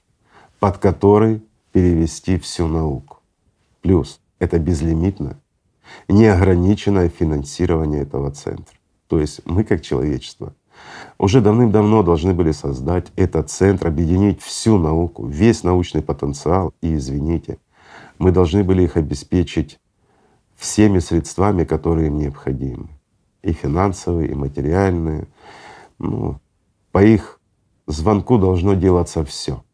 под 0.61 0.79
который 0.79 1.43
перевести 1.73 2.39
всю 2.39 2.67
науку. 2.69 3.19
Плюс 3.81 4.21
это 4.39 4.59
безлимитное, 4.59 5.39
неограниченное 6.09 7.09
финансирование 7.09 8.03
этого 8.03 8.31
центра. 8.31 8.77
То 9.09 9.19
есть 9.19 9.41
мы 9.45 9.65
как 9.65 9.83
человечество 9.83 10.55
уже 11.19 11.41
давным-давно 11.41 12.03
должны 12.03 12.35
были 12.35 12.53
создать 12.53 13.13
этот 13.17 13.51
центр, 13.51 13.89
объединить 13.89 14.43
всю 14.43 14.79
науку, 14.79 15.27
весь 15.27 15.63
научный 15.65 16.03
потенциал 16.03 16.73
и, 16.81 16.95
извините, 16.95 17.59
Мы 18.19 18.31
должны 18.31 18.63
были 18.63 18.83
их 18.85 18.97
обеспечить 18.97 19.81
всеми 20.55 21.01
средствами, 21.01 21.65
которые 21.65 22.07
им 22.07 22.19
необходимы, 22.19 22.89
и 23.43 23.53
финансовые, 23.53 24.31
и 24.31 24.35
материальные. 24.35 25.27
Ну, 25.99 26.39
по 26.93 27.03
их 27.03 27.41
звонку 27.89 28.39
должно 28.39 28.75
делаться 28.75 29.25
все. 29.25 29.65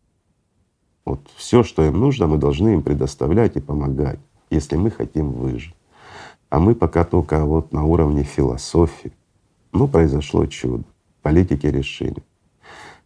Вот 1.08 1.20
все, 1.36 1.62
что 1.62 1.86
им 1.86 1.98
нужно, 1.98 2.26
мы 2.26 2.36
должны 2.36 2.74
им 2.74 2.82
предоставлять 2.82 3.56
и 3.56 3.60
помогать, 3.60 4.18
если 4.50 4.76
мы 4.76 4.90
хотим 4.90 5.32
выжить. 5.32 5.74
А 6.50 6.60
мы 6.60 6.74
пока 6.74 7.02
только 7.02 7.46
вот 7.46 7.72
на 7.72 7.84
уровне 7.84 8.24
философии. 8.24 9.14
Ну, 9.72 9.88
произошло 9.88 10.44
чудо. 10.44 10.84
Политики 11.22 11.66
решили. 11.66 12.22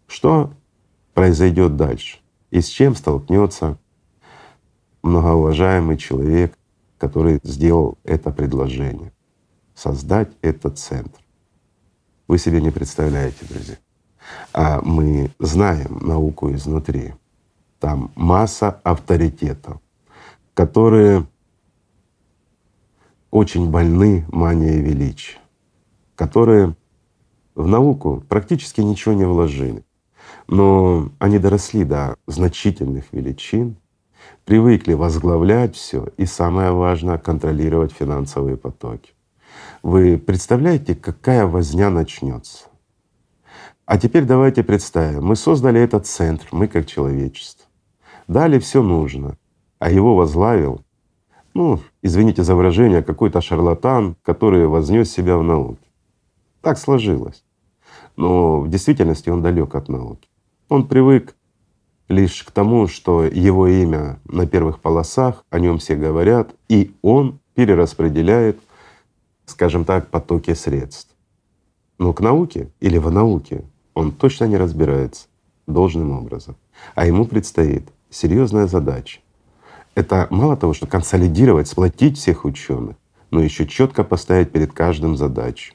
Что 0.08 0.50
произойдет 1.14 1.76
дальше? 1.76 2.18
И 2.50 2.60
с 2.60 2.66
чем 2.66 2.96
столкнется 2.96 3.78
многоуважаемый 5.04 5.96
человек, 5.96 6.58
который 6.98 7.38
сделал 7.44 7.98
это 8.02 8.32
предложение? 8.32 9.12
Создать 9.76 10.32
этот 10.42 10.76
центр. 10.76 11.20
Вы 12.26 12.38
себе 12.38 12.60
не 12.60 12.72
представляете, 12.72 13.46
друзья. 13.48 13.76
А 14.52 14.80
мы 14.82 15.30
знаем 15.38 16.00
науку 16.04 16.52
изнутри. 16.52 17.14
Там 17.82 18.12
масса 18.14 18.80
авторитетов, 18.84 19.80
которые 20.54 21.26
очень 23.32 23.72
больны 23.72 24.24
манией 24.28 24.80
величия, 24.80 25.38
которые 26.14 26.76
в 27.56 27.66
науку 27.66 28.22
практически 28.28 28.82
ничего 28.82 29.14
не 29.14 29.24
вложили. 29.24 29.84
Но 30.46 31.10
они 31.18 31.40
доросли 31.40 31.82
до 31.82 32.14
значительных 32.28 33.12
величин, 33.12 33.74
привыкли 34.44 34.92
возглавлять 34.92 35.74
все 35.74 36.06
и 36.16 36.24
самое 36.24 36.70
важное— 36.70 37.18
контролировать 37.18 37.90
финансовые 37.90 38.56
потоки. 38.56 39.12
Вы 39.82 40.18
представляете, 40.18 40.94
какая 40.94 41.46
возня 41.46 41.90
начнется? 41.90 42.66
А 43.86 43.98
теперь 43.98 44.22
давайте 44.22 44.62
представим, 44.62 45.24
мы 45.24 45.34
создали 45.34 45.80
этот 45.80 46.06
центр, 46.06 46.46
мы 46.52 46.68
как 46.68 46.86
человечество. 46.86 47.66
Дали 48.28 48.58
все 48.58 48.82
нужно, 48.82 49.36
а 49.78 49.90
его 49.90 50.14
возглавил, 50.14 50.82
ну, 51.54 51.80
извините 52.02 52.42
за 52.42 52.54
выражение, 52.54 53.02
какой-то 53.02 53.40
шарлатан, 53.40 54.16
который 54.22 54.66
вознес 54.66 55.10
себя 55.10 55.36
в 55.36 55.42
науке. 55.42 55.86
Так 56.60 56.78
сложилось. 56.78 57.44
Но 58.16 58.60
в 58.60 58.68
действительности 58.68 59.28
он 59.28 59.42
далек 59.42 59.74
от 59.74 59.88
науки. 59.88 60.28
Он 60.68 60.86
привык 60.86 61.34
лишь 62.08 62.42
к 62.42 62.50
тому, 62.50 62.86
что 62.88 63.24
его 63.24 63.66
имя 63.66 64.18
на 64.24 64.46
первых 64.46 64.80
полосах, 64.80 65.44
о 65.50 65.58
нем 65.58 65.78
все 65.78 65.96
говорят, 65.96 66.54
и 66.68 66.94
он 67.02 67.40
перераспределяет, 67.54 68.60
скажем 69.46 69.84
так, 69.84 70.08
потоки 70.08 70.54
средств. 70.54 71.14
Но 71.98 72.12
к 72.12 72.20
науке 72.20 72.70
или 72.80 72.98
в 72.98 73.10
науке 73.10 73.64
он 73.94 74.12
точно 74.12 74.44
не 74.44 74.56
разбирается 74.56 75.26
должным 75.66 76.12
образом. 76.12 76.56
А 76.94 77.06
ему 77.06 77.26
предстоит 77.26 77.84
серьезная 78.12 78.66
задача. 78.66 79.20
Это 79.94 80.26
мало 80.30 80.56
того, 80.56 80.74
что 80.74 80.86
консолидировать, 80.86 81.68
сплотить 81.68 82.18
всех 82.18 82.44
ученых, 82.44 82.96
но 83.30 83.42
еще 83.42 83.66
четко 83.66 84.04
поставить 84.04 84.52
перед 84.52 84.72
каждым 84.72 85.16
задачу, 85.16 85.74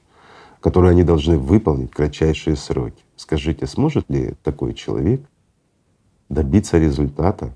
которую 0.62 0.92
они 0.92 1.04
должны 1.04 1.38
выполнить 1.38 1.92
в 1.92 1.96
кратчайшие 1.96 2.56
сроки. 2.56 3.04
Скажите, 3.16 3.68
сможет 3.68 4.10
ли 4.10 4.36
такой 4.44 4.74
человек 4.74 5.22
добиться 6.30 6.78
результата? 6.78 7.56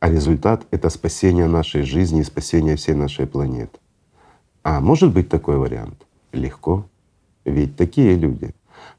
А 0.00 0.10
результат— 0.10 0.66
это 0.72 0.88
спасение 0.90 1.46
нашей 1.46 1.82
жизни 1.82 2.20
и 2.20 2.24
спасение 2.24 2.74
всей 2.76 2.94
нашей 2.94 3.26
планеты. 3.26 3.78
А 4.64 4.80
может 4.80 5.12
быть 5.12 5.28
такой 5.28 5.56
вариант? 5.56 6.06
Легко. 6.32 6.86
Ведь 7.44 7.76
такие 7.76 8.16
люди, 8.16 8.54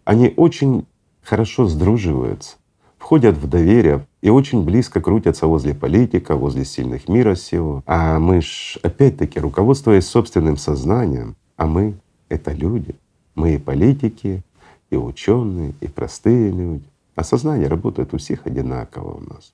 они 0.05 0.33
очень 0.35 0.85
хорошо 1.21 1.67
сдруживаются, 1.67 2.57
входят 3.03 3.35
в 3.35 3.49
доверие 3.49 4.07
и 4.21 4.29
очень 4.29 4.63
близко 4.63 5.01
крутятся 5.01 5.47
возле 5.47 5.75
политика, 5.75 6.37
возле 6.37 6.63
сильных 6.63 7.09
мира 7.09 7.35
сего. 7.35 7.83
А 7.85 8.17
мы 8.17 8.41
ж 8.41 8.77
опять-таки, 8.81 9.41
руководствуясь 9.41 10.07
собственным 10.07 10.55
сознанием, 10.55 11.35
а 11.57 11.65
мы— 11.65 11.95
это 12.29 12.53
люди, 12.53 12.95
мы 13.35 13.55
и 13.55 13.57
политики, 13.57 14.41
и 14.89 14.95
ученые, 14.95 15.73
и 15.81 15.87
простые 15.89 16.49
люди. 16.49 16.85
А 17.15 17.25
сознание 17.25 17.67
работает 17.67 18.13
у 18.13 18.17
всех 18.17 18.47
одинаково 18.47 19.17
у 19.17 19.19
нас. 19.19 19.53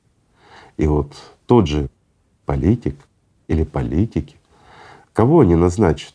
И 0.77 0.85
вот 0.85 1.11
тот 1.47 1.65
же 1.65 1.89
политик 2.45 2.95
или 3.47 3.63
политики, 3.63 4.35
кого 5.11 5.39
они 5.39 5.55
назначат? 5.55 6.13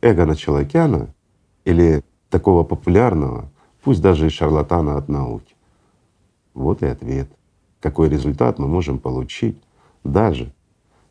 Эго 0.00 0.32
Челокяна 0.36 1.08
или 1.64 2.04
такого 2.30 2.62
популярного, 2.62 3.50
пусть 3.82 4.00
даже 4.00 4.26
и 4.26 4.30
шарлатана 4.30 4.96
от 4.96 5.08
науки. 5.08 5.57
Вот 6.58 6.82
и 6.82 6.86
ответ. 6.86 7.28
Какой 7.80 8.08
результат 8.08 8.58
мы 8.58 8.66
можем 8.66 8.98
получить 8.98 9.56
даже 10.02 10.52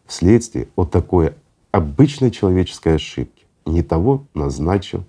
вследствие 0.06 0.68
от 0.76 0.92
такой 0.92 1.36
обычной 1.72 2.32
человеческой 2.32 2.96
ошибки. 2.96 3.46
Не 3.66 3.82
того 3.82 4.26
назначил 4.34 5.06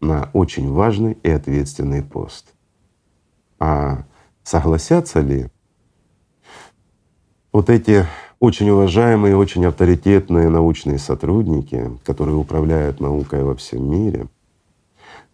на 0.00 0.30
очень 0.32 0.70
важный 0.70 1.18
и 1.24 1.28
ответственный 1.28 2.04
пост. 2.04 2.54
А 3.58 4.04
согласятся 4.44 5.18
ли 5.18 5.48
вот 7.52 7.68
эти 7.68 8.06
очень 8.38 8.70
уважаемые, 8.70 9.36
очень 9.36 9.64
авторитетные 9.64 10.48
научные 10.48 10.98
сотрудники, 10.98 11.90
которые 12.04 12.36
управляют 12.36 13.00
наукой 13.00 13.42
во 13.42 13.56
всем 13.56 13.90
мире, 13.90 14.28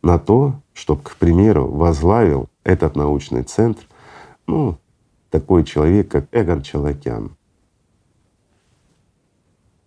на 0.03 0.19
то, 0.19 0.55
чтобы, 0.73 1.03
к 1.03 1.17
примеру, 1.17 1.67
возглавил 1.67 2.49
этот 2.64 2.96
научный 2.96 3.42
центр, 3.42 3.83
ну, 4.46 4.79
такой 5.31 5.64
человек, 5.64 6.11
как 6.11 6.27
Эгор 6.33 6.62
Челокян. 6.62 7.37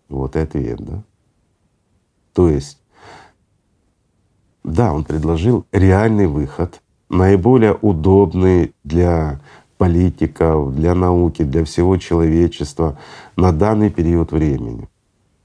Вот 0.09 0.35
и 0.35 0.39
ответ, 0.39 0.79
да? 0.83 1.03
То 2.33 2.49
есть, 2.49 2.79
да, 4.63 4.93
он 4.93 5.03
предложил 5.03 5.65
реальный 5.71 6.27
выход, 6.27 6.81
наиболее 7.09 7.73
удобный 7.73 8.73
для 8.83 9.39
политиков, 9.77 10.75
для 10.75 10.95
науки, 10.95 11.43
для 11.43 11.63
всего 11.63 11.97
человечества 11.97 12.97
на 13.35 13.51
данный 13.51 13.89
период 13.89 14.31
времени. 14.31 14.89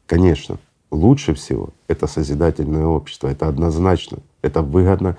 Конечно, 0.07 0.59
лучше 0.91 1.35
всего 1.35 1.71
это 1.89 2.07
созидательное 2.07 2.87
общество, 2.87 3.29
это 3.29 3.49
однозначно, 3.49 4.19
это 4.43 4.63
выгодно 4.63 5.17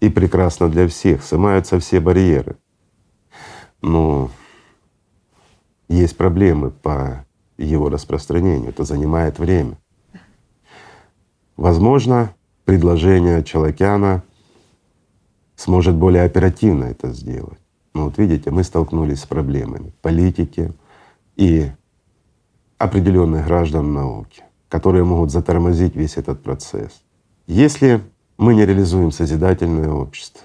и 0.00 0.08
прекрасно 0.08 0.68
для 0.68 0.88
всех, 0.88 1.22
снимаются 1.24 1.78
все 1.78 2.00
барьеры. 2.00 2.56
Но 3.82 4.30
есть 5.88 6.16
проблемы 6.16 6.70
по 6.70 7.26
его 7.58 7.88
распространению, 7.88 8.70
это 8.70 8.84
занимает 8.84 9.38
время. 9.38 9.78
Возможно, 11.56 12.34
предложение 12.64 13.44
Челокяна 13.44 14.22
сможет 15.56 15.94
более 15.94 16.24
оперативно 16.24 16.84
это 16.84 17.12
сделать. 17.12 17.58
Но 17.94 18.04
вот 18.04 18.18
видите, 18.18 18.50
мы 18.50 18.64
столкнулись 18.64 19.20
с 19.20 19.26
проблемами 19.26 19.92
политики 20.02 20.72
и 21.36 21.70
определенных 22.78 23.46
граждан 23.46 23.92
науки, 23.92 24.42
которые 24.68 25.04
могут 25.04 25.30
затормозить 25.30 25.94
весь 25.94 26.16
этот 26.16 26.42
процесс. 26.42 27.02
Если 27.46 28.00
мы 28.36 28.54
не 28.54 28.66
реализуем 28.66 29.12
созидательное 29.12 29.90
общество, 29.90 30.42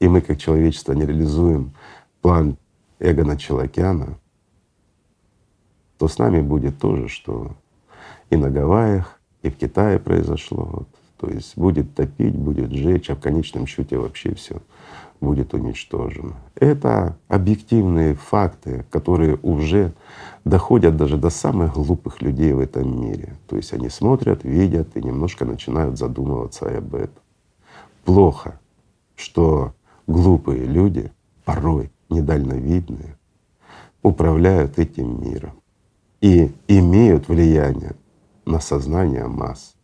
и 0.00 0.08
мы 0.08 0.20
как 0.20 0.38
человечество 0.38 0.92
не 0.92 1.06
реализуем 1.06 1.72
план 2.20 2.56
Эгона 2.98 3.36
Челокяна, 3.36 4.18
то 5.98 6.08
с 6.08 6.18
нами 6.18 6.40
будет 6.40 6.78
то 6.78 6.96
же, 6.96 7.08
что 7.08 7.52
и 8.30 8.36
на 8.36 8.50
Гавайях, 8.50 9.20
и 9.42 9.50
в 9.50 9.56
Китае 9.56 9.98
произошло. 9.98 10.68
Вот. 10.70 10.88
То 11.18 11.28
есть 11.28 11.56
будет 11.56 11.94
топить, 11.94 12.36
будет 12.36 12.70
сжечь, 12.70 13.10
а 13.10 13.16
в 13.16 13.20
конечном 13.20 13.66
счете 13.66 13.98
вообще 13.98 14.34
все 14.34 14.60
будет 15.20 15.52
уничтожено. 15.54 16.34
Это 16.54 17.16
объективные 17.26 18.14
факты, 18.14 18.84
которые 18.90 19.38
уже 19.42 19.92
доходят 20.44 20.96
даже 20.96 21.16
до 21.16 21.30
самых 21.30 21.74
глупых 21.74 22.22
людей 22.22 22.52
в 22.52 22.60
этом 22.60 23.00
мире. 23.00 23.34
То 23.48 23.56
есть 23.56 23.72
они 23.72 23.88
смотрят, 23.88 24.44
видят 24.44 24.96
и 24.96 25.02
немножко 25.02 25.44
начинают 25.44 25.98
задумываться 25.98 26.66
об 26.66 26.94
этом. 26.94 27.22
Плохо, 28.08 28.58
что 29.16 29.74
глупые 30.06 30.64
люди 30.64 31.12
порой 31.44 31.92
недальновидные 32.08 33.18
управляют 34.02 34.78
этим 34.78 35.22
миром 35.22 35.60
и 36.22 36.50
имеют 36.68 37.28
влияние 37.28 37.96
на 38.46 38.60
сознание 38.60 39.26
масс, 39.26 39.74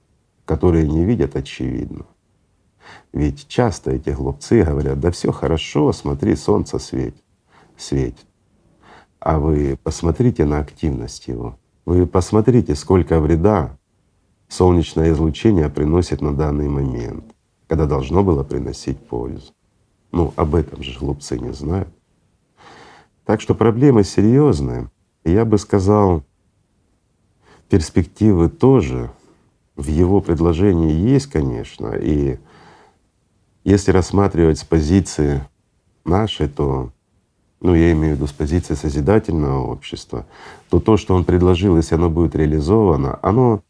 которые 0.47 0.89
не 0.89 1.05
видят 1.05 1.37
очевидно. 1.37 2.07
Ведь 3.13 3.47
часто 3.47 3.91
эти 3.91 4.09
глупцы 4.09 4.63
говорят, 4.63 5.01
да 5.01 5.11
все 5.11 5.31
хорошо, 5.31 5.93
смотри, 5.93 6.35
солнце 6.35 6.79
светит, 6.79 7.23
светит. 7.77 8.25
А 9.21 9.39
вы 9.39 9.79
посмотрите 9.83 10.47
на 10.47 10.61
активность 10.61 11.29
его. 11.29 11.59
Вы 11.85 12.07
посмотрите, 12.07 12.75
сколько 12.75 13.21
вреда 13.21 13.77
солнечное 14.49 15.11
излучение 15.13 15.69
приносит 15.69 16.23
на 16.23 16.35
данный 16.35 16.69
момент, 16.69 17.34
когда 17.75 17.87
должно 17.87 18.23
было 18.23 18.45
приносить 18.45 18.99
пользу. 18.99 19.53
Ну, 20.13 20.33
об 20.37 20.55
этом 20.55 20.81
же 20.85 20.97
глупцы 20.97 21.41
не 21.41 21.53
знают. 21.53 21.89
Так 23.25 23.41
что 23.41 23.57
проблемы 23.57 24.05
серьезные. 24.05 24.93
Я 25.25 25.45
бы 25.45 25.59
сказал, 25.59 26.23
перспективы 27.69 28.49
тоже 28.49 29.11
в 29.75 29.89
его 29.89 30.21
предложении 30.21 30.93
есть, 30.93 31.27
конечно. 31.27 31.95
И 31.97 32.39
если 33.65 33.91
рассматривать 33.91 34.61
с 34.61 34.65
позиции 34.65 35.43
нашей, 36.05 36.49
то, 36.49 36.93
ну 37.61 37.75
я 37.75 37.91
имею 37.91 38.15
в 38.15 38.19
виду 38.19 38.29
с 38.29 38.33
позиции 38.33 38.75
созидательного 38.75 39.67
общества, 39.67 40.27
то 40.71 40.79
то, 40.79 40.97
что 40.97 41.17
он 41.17 41.25
предложил, 41.25 41.77
если 41.77 41.97
оно 41.97 42.09
будет 42.09 42.37
реализовано, 42.37 43.19
оно 43.21 43.65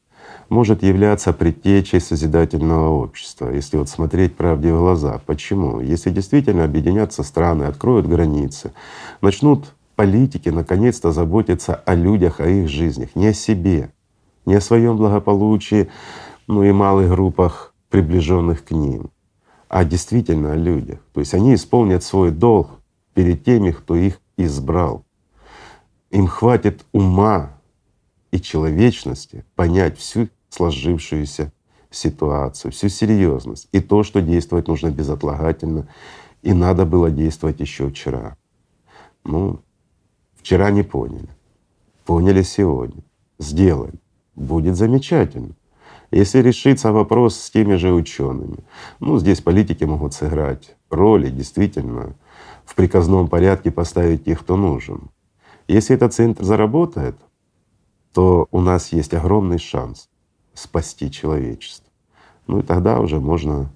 может 0.54 0.84
являться 0.84 1.32
предтечей 1.32 2.00
созидательного 2.00 2.88
общества, 2.88 3.50
если 3.50 3.76
вот 3.76 3.88
смотреть 3.88 4.36
правде 4.36 4.72
в 4.72 4.78
глаза. 4.78 5.20
Почему? 5.26 5.80
Если 5.80 6.10
действительно 6.10 6.62
объединятся 6.62 7.24
страны, 7.24 7.64
откроют 7.64 8.06
границы, 8.06 8.72
начнут 9.20 9.74
политики 9.96 10.50
наконец-то 10.50 11.10
заботиться 11.10 11.74
о 11.74 11.96
людях, 11.96 12.38
о 12.38 12.48
их 12.48 12.68
жизнях, 12.68 13.16
не 13.16 13.26
о 13.26 13.34
себе, 13.34 13.90
не 14.46 14.54
о 14.54 14.60
своем 14.60 14.96
благополучии, 14.96 15.88
ну 16.46 16.62
и 16.62 16.70
малых 16.70 17.10
группах, 17.10 17.74
приближенных 17.90 18.64
к 18.64 18.70
ним, 18.70 19.10
а 19.68 19.84
действительно 19.84 20.52
о 20.52 20.56
людях. 20.56 21.00
То 21.12 21.20
есть 21.20 21.34
они 21.34 21.54
исполнят 21.54 22.04
свой 22.04 22.30
долг 22.30 22.70
перед 23.12 23.44
теми, 23.44 23.72
кто 23.72 23.96
их 23.96 24.20
избрал. 24.36 25.04
Им 26.10 26.28
хватит 26.28 26.84
ума 26.92 27.50
и 28.30 28.40
человечности 28.40 29.44
понять 29.56 29.98
всю 29.98 30.28
сложившуюся 30.54 31.52
ситуацию, 31.90 32.72
всю 32.72 32.88
серьезность 32.88 33.68
и 33.72 33.80
то, 33.80 34.02
что 34.02 34.20
действовать 34.20 34.68
нужно 34.68 34.90
безотлагательно, 34.90 35.88
и 36.42 36.52
надо 36.52 36.84
было 36.86 37.10
действовать 37.10 37.60
еще 37.60 37.88
вчера. 37.88 38.36
Ну, 39.24 39.60
вчера 40.36 40.70
не 40.70 40.82
поняли, 40.82 41.28
поняли 42.04 42.42
сегодня, 42.42 43.02
сделали, 43.38 43.94
будет 44.34 44.76
замечательно. 44.76 45.54
Если 46.10 46.40
решится 46.40 46.92
вопрос 46.92 47.36
с 47.36 47.50
теми 47.50 47.74
же 47.74 47.92
учеными, 47.92 48.58
ну 49.00 49.18
здесь 49.18 49.40
политики 49.40 49.84
могут 49.84 50.14
сыграть 50.14 50.76
роли, 50.90 51.30
действительно, 51.30 52.14
в 52.64 52.74
приказном 52.74 53.28
порядке 53.28 53.70
поставить 53.70 54.24
тех, 54.24 54.40
кто 54.40 54.56
нужен. 54.56 55.10
Если 55.66 55.96
этот 55.96 56.14
центр 56.14 56.44
заработает, 56.44 57.16
то 58.12 58.46
у 58.52 58.60
нас 58.60 58.92
есть 58.92 59.12
огромный 59.14 59.58
шанс 59.58 60.08
спасти 60.54 61.10
человечество. 61.10 61.90
Ну 62.46 62.60
и 62.60 62.62
тогда 62.62 63.00
уже 63.00 63.20
можно 63.20 63.70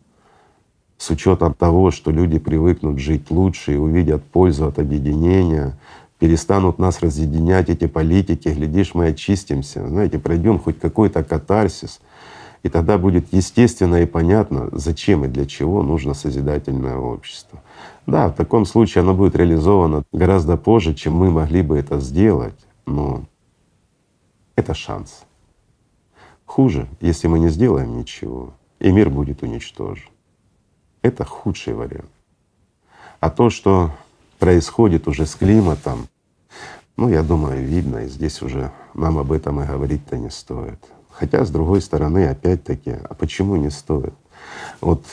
с 0.98 1.10
учетом 1.10 1.54
того, 1.54 1.90
что 1.90 2.10
люди 2.10 2.38
привыкнут 2.38 2.98
жить 2.98 3.30
лучше 3.30 3.74
и 3.74 3.76
увидят 3.76 4.24
пользу 4.24 4.66
от 4.66 4.78
объединения, 4.78 5.78
перестанут 6.18 6.78
нас 6.78 7.00
разъединять 7.00 7.70
эти 7.70 7.86
политики, 7.86 8.48
глядишь, 8.48 8.94
мы 8.94 9.06
очистимся, 9.06 9.86
знаете, 9.86 10.18
пройдем 10.18 10.58
хоть 10.58 10.78
какой-то 10.80 11.22
катарсис, 11.22 12.00
и 12.64 12.68
тогда 12.68 12.98
будет 12.98 13.32
естественно 13.32 14.02
и 14.02 14.06
понятно, 14.06 14.68
зачем 14.72 15.24
и 15.24 15.28
для 15.28 15.46
чего 15.46 15.84
нужно 15.84 16.14
созидательное 16.14 16.96
общество. 16.96 17.62
Да, 18.06 18.28
в 18.28 18.34
таком 18.34 18.66
случае 18.66 19.02
оно 19.02 19.14
будет 19.14 19.36
реализовано 19.36 20.02
гораздо 20.12 20.56
позже, 20.56 20.94
чем 20.94 21.14
мы 21.14 21.30
могли 21.30 21.62
бы 21.62 21.78
это 21.78 22.00
сделать, 22.00 22.58
но 22.84 23.22
это 24.56 24.74
шанс. 24.74 25.22
Хуже, 26.58 26.88
если 27.00 27.28
мы 27.28 27.38
не 27.38 27.50
сделаем 27.50 27.96
ничего, 27.96 28.52
и 28.80 28.90
мир 28.90 29.10
будет 29.10 29.44
уничтожен. 29.44 30.08
Это 31.02 31.24
худший 31.24 31.72
вариант. 31.72 32.10
А 33.20 33.30
то, 33.30 33.48
что 33.48 33.92
происходит 34.40 35.06
уже 35.06 35.24
с 35.24 35.36
климатом, 35.36 36.08
ну, 36.96 37.08
я 37.10 37.22
думаю, 37.22 37.64
видно, 37.64 37.98
и 37.98 38.08
здесь 38.08 38.42
уже 38.42 38.72
нам 38.94 39.18
об 39.18 39.30
этом 39.30 39.60
и 39.60 39.66
говорить-то 39.66 40.18
не 40.18 40.30
стоит. 40.30 40.80
Хотя, 41.10 41.44
с 41.44 41.50
другой 41.50 41.80
стороны, 41.80 42.26
опять-таки, 42.26 42.90
а 43.08 43.14
почему 43.14 43.54
не 43.54 43.70
стоит? 43.70 44.14
Вот 44.80 45.04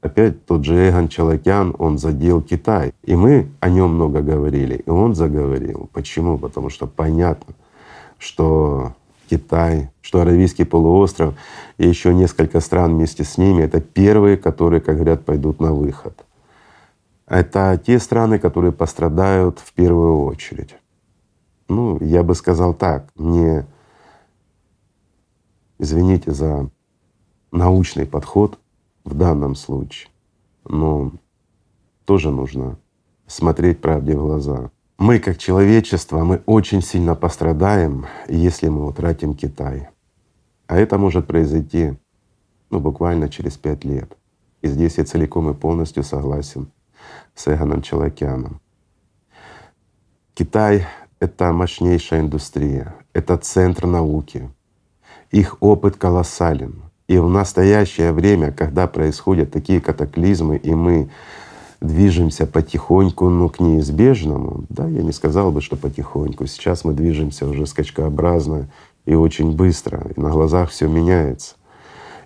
опять 0.00 0.46
тот 0.46 0.64
же 0.64 0.90
Эгон 0.90 1.08
Чалакян, 1.08 1.74
он 1.76 1.98
задел 1.98 2.40
Китай. 2.40 2.94
И 3.02 3.16
мы 3.16 3.48
о 3.58 3.68
нем 3.68 3.94
много 3.96 4.22
говорили, 4.22 4.76
и 4.76 4.88
он 4.88 5.16
заговорил. 5.16 5.90
Почему? 5.92 6.38
Потому 6.38 6.70
что 6.70 6.86
понятно, 6.86 7.56
что 8.16 8.94
Китай, 9.28 9.90
что 10.00 10.20
Аравийский 10.20 10.64
полуостров 10.64 11.34
и 11.76 11.86
еще 11.86 12.14
несколько 12.14 12.60
стран 12.60 12.94
вместе 12.94 13.24
с 13.24 13.38
ними— 13.38 13.62
это 13.64 13.80
первые, 13.80 14.36
которые, 14.36 14.80
как 14.80 14.96
говорят, 14.96 15.24
пойдут 15.24 15.60
на 15.60 15.72
выход. 15.72 16.24
Это 17.26 17.80
те 17.84 17.98
страны, 17.98 18.38
которые 18.38 18.72
пострадают 18.72 19.58
в 19.58 19.72
первую 19.74 20.24
очередь. 20.24 20.74
Ну, 21.68 21.98
я 22.00 22.22
бы 22.22 22.34
сказал 22.34 22.72
так, 22.72 23.10
не 23.16 23.66
извините 25.78 26.32
за 26.32 26.70
научный 27.52 28.06
подход 28.06 28.58
в 29.04 29.14
данном 29.14 29.54
случае, 29.54 30.10
но 30.64 31.12
тоже 32.04 32.30
нужно 32.30 32.78
смотреть 33.26 33.80
правде 33.80 34.16
в 34.16 34.22
глаза. 34.22 34.70
Мы 34.98 35.20
как 35.20 35.38
человечество, 35.38 36.24
мы 36.24 36.42
очень 36.44 36.82
сильно 36.82 37.14
пострадаем, 37.14 38.06
если 38.28 38.68
мы 38.68 38.84
утратим 38.84 39.34
Китай. 39.34 39.88
А 40.66 40.76
это 40.76 40.98
может 40.98 41.28
произойти 41.28 41.96
ну, 42.68 42.80
буквально 42.80 43.28
через 43.28 43.56
пять 43.56 43.84
лет. 43.84 44.16
И 44.60 44.66
здесь 44.66 44.98
я 44.98 45.04
целиком 45.04 45.50
и 45.50 45.54
полностью 45.54 46.02
согласен 46.02 46.72
с 47.36 47.46
Эгоном 47.46 47.80
Челокяном. 47.80 48.60
Китай— 50.34 50.84
это 51.20 51.52
мощнейшая 51.52 52.20
индустрия, 52.20 52.96
это 53.12 53.36
центр 53.36 53.86
науки. 53.86 54.50
Их 55.30 55.58
опыт 55.60 55.96
колоссален. 55.96 56.82
И 57.06 57.18
в 57.18 57.28
настоящее 57.28 58.12
время, 58.12 58.50
когда 58.50 58.88
происходят 58.88 59.52
такие 59.52 59.80
катаклизмы, 59.80 60.56
и 60.56 60.74
мы 60.74 61.08
движемся 61.80 62.46
потихоньку, 62.46 63.28
но 63.28 63.48
к 63.48 63.60
неизбежному. 63.60 64.64
Да, 64.68 64.86
я 64.88 65.02
не 65.02 65.12
сказал 65.12 65.52
бы, 65.52 65.60
что 65.60 65.76
потихоньку. 65.76 66.46
Сейчас 66.46 66.84
мы 66.84 66.92
движемся 66.92 67.46
уже 67.46 67.66
скачкообразно 67.66 68.68
и 69.04 69.14
очень 69.14 69.54
быстро, 69.54 70.06
и 70.14 70.20
на 70.20 70.30
глазах 70.30 70.70
все 70.70 70.88
меняется. 70.88 71.56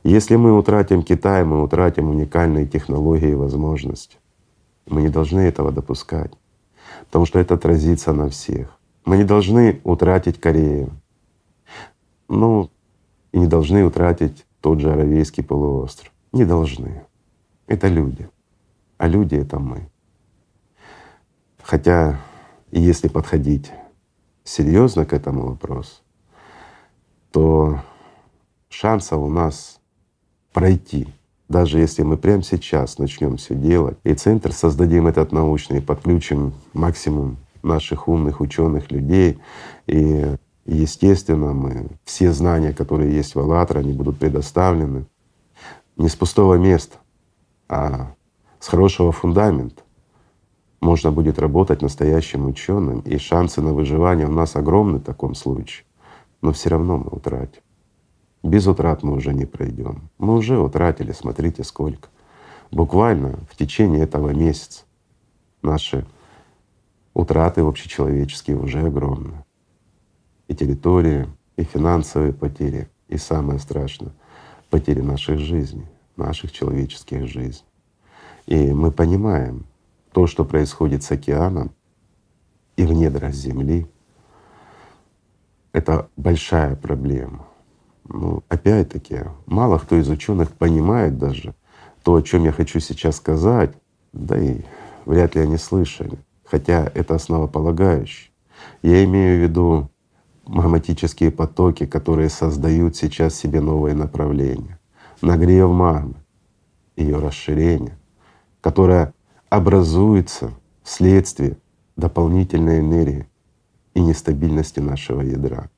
Если 0.05 0.37
мы 0.37 0.57
утратим 0.57 1.03
Китай, 1.03 1.45
мы 1.45 1.63
утратим 1.63 2.09
уникальные 2.09 2.67
технологии 2.67 3.31
и 3.31 3.35
возможности. 3.35 4.17
Мы 4.89 5.03
не 5.03 5.09
должны 5.09 5.41
этого 5.41 5.71
допускать, 5.71 6.33
потому 7.07 7.25
что 7.25 7.39
это 7.39 7.55
отразится 7.55 8.13
на 8.13 8.29
всех. 8.29 8.79
Мы 9.05 9.17
не 9.19 9.25
должны 9.25 9.81
утратить 9.85 10.41
Корею, 10.41 10.91
ну 12.29 12.71
и 13.33 13.39
не 13.39 13.47
должны 13.47 13.85
утратить 13.85 14.45
тот 14.61 14.81
же 14.81 14.93
Аравийский 14.93 15.45
полуостров. 15.45 16.13
Не 16.33 16.45
должны. 16.45 17.03
Это 17.69 17.89
люди 17.89 18.29
а 19.03 19.09
люди— 19.09 19.35
это 19.45 19.59
мы. 19.59 19.89
Хотя, 21.61 22.21
если 22.71 23.09
подходить 23.09 23.73
серьезно 24.45 25.05
к 25.05 25.13
этому 25.13 25.45
вопросу, 25.49 26.03
то 27.33 27.81
шанса 28.69 29.17
у 29.17 29.29
нас 29.29 29.81
пройти, 30.53 31.09
даже 31.49 31.81
если 31.81 32.05
мы 32.05 32.17
прямо 32.17 32.45
сейчас 32.45 32.99
начнем 32.99 33.39
все 33.39 33.57
делать, 33.57 33.99
и 34.05 34.15
центр 34.15 34.53
создадим 34.53 35.09
этот 35.09 35.33
научный, 35.33 35.83
подключим 35.83 36.53
максимум 36.73 37.39
наших 37.65 38.07
умных 38.07 38.41
ученых 38.41 38.93
людей, 38.93 39.41
и 39.89 40.37
естественно 40.65 41.53
мы 41.53 41.89
все 42.05 42.31
знания, 42.31 42.73
которые 42.73 43.17
есть 43.17 43.35
в 43.35 43.41
АЛЛАТРА, 43.41 43.81
они 43.81 43.95
будут 43.95 44.21
предоставлены 44.21 45.07
не 45.97 46.09
с 46.09 46.15
пустого 46.15 46.55
места, 46.55 46.99
а 47.69 48.15
с 48.63 48.69
хорошего 48.69 49.11
фундамента 49.11 49.83
можно 50.81 51.11
будет 51.11 51.41
работать 51.41 51.83
настоящим 51.83 52.47
ученым, 52.47 53.01
и 53.01 53.19
шансы 53.19 53.61
на 53.61 53.73
выживание 53.73 54.29
у 54.29 54.31
нас 54.31 54.55
огромны 54.55 54.99
в 54.99 55.03
таком 55.03 55.35
случае, 55.35 55.85
но 56.43 56.53
все 56.53 56.69
равно 56.69 56.99
мы 56.99 57.09
утратим. 57.11 57.61
Без 58.45 58.69
утрат 58.69 59.03
мы 59.03 59.15
уже 59.17 59.35
не 59.35 59.47
пройдем. 59.47 60.09
Мы 60.19 60.37
уже 60.37 60.61
утратили, 60.61 61.11
смотрите 61.11 61.65
сколько. 61.65 62.09
Буквально 62.71 63.37
в 63.51 63.57
течение 63.57 64.05
этого 64.05 64.29
месяца 64.31 64.85
наши 65.61 66.07
утраты 67.15 67.63
общечеловеческие 67.63 68.57
уже 68.57 68.87
огромны. 68.87 69.45
И 70.47 70.55
территории, 70.55 71.27
и 71.57 71.65
финансовые 71.65 72.33
потери, 72.33 72.89
и 73.09 73.17
самое 73.17 73.59
страшное— 73.59 74.13
потери 74.71 75.01
наших 75.01 75.41
жизней, 75.41 75.87
наших 76.17 76.53
человеческих 76.53 77.27
жизней. 77.27 77.67
И 78.47 78.73
мы 78.73 78.91
понимаем 78.91 79.67
то, 80.13 80.27
что 80.27 80.45
происходит 80.45 81.03
с 81.03 81.11
океаном, 81.11 81.73
и 82.77 82.85
в 82.85 82.93
недрах 82.93 83.33
Земли— 83.33 83.87
это 85.73 86.09
большая 86.17 86.77
проблема. 86.77 87.47
Ну, 88.09 88.43
опять-таки, 88.49 89.21
мало 89.47 89.79
кто 89.79 89.97
из 89.97 90.09
ученых 90.09 90.51
понимает 90.53 91.19
даже 91.19 91.55
то, 92.03 92.15
о 92.15 92.23
чем 92.23 92.45
я 92.45 92.53
хочу 92.53 92.81
сейчас 92.81 93.17
сказать, 93.17 93.75
да 94.13 94.39
и 94.39 94.63
вряд 95.07 95.35
ли 95.35 95.43
они 95.43 95.57
слышали, 95.57 96.19
хотя 96.45 96.91
это 96.95 97.15
основополагающее. 97.15 98.31
Я 98.83 99.05
имею 99.05 99.39
в 99.39 99.43
виду 99.43 99.91
магматические 100.45 101.31
потоки, 101.31 101.87
которые 101.87 102.29
создают 102.29 102.97
сейчас 102.97 103.35
себе 103.35 103.61
новые 103.61 103.95
направления, 103.95 104.79
нагрев 105.21 105.71
магмы, 105.71 106.17
ее 106.97 107.19
расширение, 107.19 107.97
которое 108.63 109.13
образуется 109.51 110.51
вследствие 110.83 111.59
дополнительной 111.97 112.81
энергии 112.81 113.29
и 113.93 114.01
нестабильности 114.01 114.81
нашего 114.81 115.21
ядра. 115.21 115.69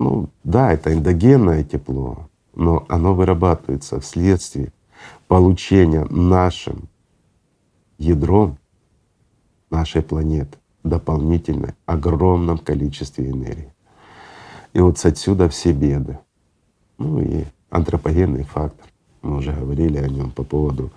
Ну 0.00 0.28
да, 0.42 0.72
это 0.72 0.92
эндогенное 0.92 1.62
тепло, 1.62 2.28
но 2.54 2.84
оно 2.88 3.14
вырабатывается 3.14 4.00
вследствие 4.00 4.72
получения 5.28 6.04
нашим 6.10 6.88
ядром 7.98 8.58
нашей 9.70 10.02
планеты 10.02 10.58
дополнительной 10.82 11.74
огромном 11.86 12.58
количестве 12.58 13.30
энергии. 13.30 13.72
И 14.72 14.80
вот 14.80 15.04
отсюда 15.04 15.48
все 15.48 15.72
беды. 15.72 16.18
Ну 16.98 17.20
и 17.20 17.44
антропогенный 17.70 18.44
фактор. 18.44 18.91
Мы 19.22 19.36
уже 19.36 19.52
говорили 19.52 19.98
о 19.98 20.08
нем 20.08 20.30
по 20.30 20.42
поводу 20.42 20.90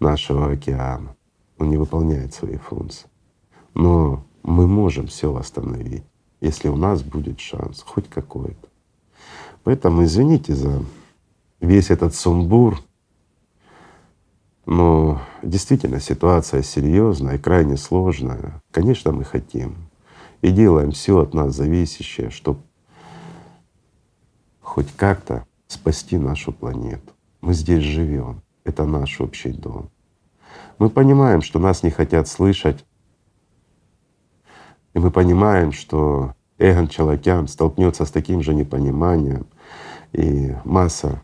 нашего 0.00 0.50
океана. 0.50 1.14
Он 1.58 1.70
не 1.70 1.76
выполняет 1.76 2.34
свои 2.34 2.56
функции. 2.56 3.08
Но 3.74 4.24
мы 4.42 4.66
можем 4.66 5.06
все 5.06 5.30
восстановить, 5.30 6.04
если 6.40 6.68
у 6.68 6.76
нас 6.76 7.02
будет 7.02 7.40
шанс, 7.40 7.82
хоть 7.82 8.08
какой-то. 8.08 8.68
Поэтому 9.64 10.04
извините 10.04 10.54
за 10.54 10.82
весь 11.60 11.90
этот 11.90 12.14
сумбур, 12.14 12.80
но 14.64 15.20
действительно 15.42 16.00
ситуация 16.00 16.62
серьезная 16.62 17.36
и 17.36 17.38
крайне 17.38 17.76
сложная. 17.76 18.62
Конечно, 18.70 19.12
мы 19.12 19.24
хотим 19.24 19.74
и 20.42 20.50
делаем 20.50 20.92
все 20.92 21.18
от 21.18 21.34
нас 21.34 21.54
зависящее, 21.54 22.30
чтобы 22.30 22.60
хоть 24.60 24.92
как-то 24.92 25.46
спасти 25.68 26.18
нашу 26.18 26.52
планету. 26.52 27.15
Мы 27.46 27.54
здесь 27.54 27.84
живем, 27.84 28.42
это 28.64 28.86
наш 28.86 29.20
общий 29.20 29.52
дом. 29.52 29.88
Мы 30.80 30.90
понимаем, 30.90 31.42
что 31.42 31.60
нас 31.60 31.84
не 31.84 31.90
хотят 31.90 32.26
слышать, 32.26 32.84
и 34.94 34.98
мы 34.98 35.12
понимаем, 35.12 35.70
что 35.70 36.34
Эгон 36.58 36.88
Чалакян 36.88 37.46
столкнется 37.46 38.04
с 38.04 38.10
таким 38.10 38.42
же 38.42 38.52
непониманием, 38.52 39.46
и 40.12 40.56
масса 40.64 41.22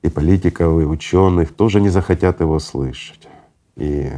и 0.00 0.08
политиков, 0.08 0.80
и 0.80 0.86
ученых 0.86 1.54
тоже 1.54 1.78
не 1.78 1.90
захотят 1.90 2.40
его 2.40 2.58
слышать. 2.58 3.28
И 3.76 4.10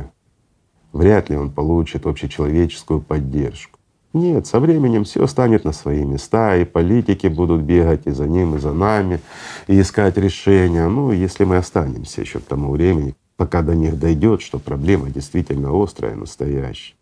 вряд 0.92 1.30
ли 1.30 1.36
он 1.36 1.50
получит 1.50 2.06
общечеловеческую 2.06 3.00
поддержку. 3.00 3.80
Нет, 4.14 4.46
со 4.46 4.60
временем 4.60 5.02
все 5.02 5.26
станет 5.26 5.64
на 5.64 5.72
свои 5.72 6.04
места, 6.04 6.56
и 6.56 6.64
политики 6.64 7.26
будут 7.26 7.62
бегать 7.62 8.06
и 8.06 8.12
за 8.12 8.28
ним, 8.28 8.54
и 8.54 8.58
за 8.60 8.72
нами, 8.72 9.20
и 9.66 9.80
искать 9.80 10.16
решения. 10.16 10.86
Ну, 10.86 11.10
если 11.10 11.42
мы 11.42 11.56
останемся 11.56 12.20
еще 12.20 12.38
к 12.38 12.44
тому 12.44 12.70
времени, 12.70 13.16
пока 13.36 13.62
до 13.62 13.74
них 13.74 13.98
дойдет, 13.98 14.40
что 14.40 14.60
проблема 14.60 15.10
действительно 15.10 15.70
острая, 15.82 16.14
настоящая. 16.14 16.94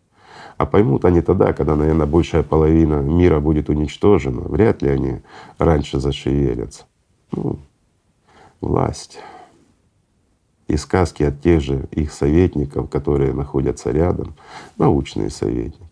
А 0.57 0.65
поймут 0.65 1.05
они 1.05 1.21
тогда, 1.21 1.53
когда, 1.53 1.75
наверное, 1.75 2.07
большая 2.07 2.41
половина 2.41 2.95
мира 3.01 3.39
будет 3.39 3.69
уничтожена. 3.69 4.41
Вряд 4.41 4.81
ли 4.81 4.89
они 4.89 5.21
раньше 5.59 5.99
зашевелятся. 5.99 6.85
Ну, 7.31 7.59
власть. 8.59 9.19
И 10.67 10.77
сказки 10.77 11.21
от 11.21 11.39
тех 11.41 11.61
же 11.61 11.87
их 11.91 12.11
советников, 12.11 12.89
которые 12.89 13.33
находятся 13.33 13.91
рядом, 13.91 14.33
научные 14.79 15.29
советники, 15.29 15.82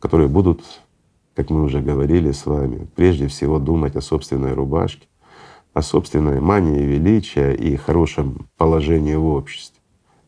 которые 0.00 0.28
будут, 0.28 0.62
как 1.34 1.50
мы 1.50 1.62
уже 1.62 1.80
говорили 1.80 2.32
с 2.32 2.46
вами, 2.46 2.88
прежде 2.96 3.28
всего 3.28 3.58
думать 3.58 3.94
о 3.94 4.00
собственной 4.00 4.54
рубашке, 4.54 5.06
о 5.72 5.82
собственной 5.82 6.40
мании 6.40 6.82
величия 6.82 7.52
и 7.52 7.76
хорошем 7.76 8.48
положении 8.56 9.14
в 9.14 9.26
обществе, 9.26 9.80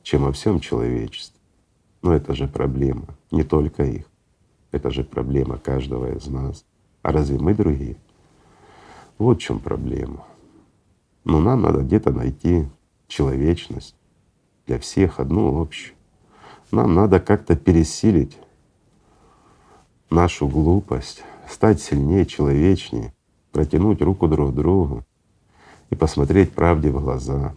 чем 0.02 0.24
о 0.24 0.32
всем 0.32 0.60
человечестве. 0.60 1.40
Но 2.02 2.14
это 2.14 2.34
же 2.34 2.46
проблема 2.46 3.06
не 3.30 3.42
только 3.42 3.82
их. 3.84 4.04
Это 4.70 4.90
же 4.90 5.04
проблема 5.04 5.58
каждого 5.58 6.16
из 6.16 6.26
нас. 6.26 6.64
А 7.02 7.12
разве 7.12 7.38
мы 7.38 7.54
другие? 7.54 7.96
Вот 9.18 9.38
в 9.38 9.40
чем 9.40 9.58
проблема. 9.58 10.24
Но 11.24 11.40
нам 11.40 11.62
надо 11.62 11.82
где-то 11.82 12.12
найти 12.12 12.66
человечность 13.06 13.94
для 14.66 14.78
всех 14.78 15.20
одну 15.20 15.60
общую. 15.60 15.94
Нам 16.70 16.94
надо 16.94 17.20
как-то 17.20 17.54
пересилить 17.56 18.38
нашу 20.12 20.46
глупость, 20.46 21.22
стать 21.48 21.80
сильнее, 21.80 22.26
человечнее, 22.26 23.12
протянуть 23.50 24.00
руку 24.02 24.28
друг 24.28 24.54
другу 24.54 25.04
и 25.90 25.94
посмотреть 25.94 26.52
правде 26.52 26.90
в 26.90 27.02
глаза 27.02 27.56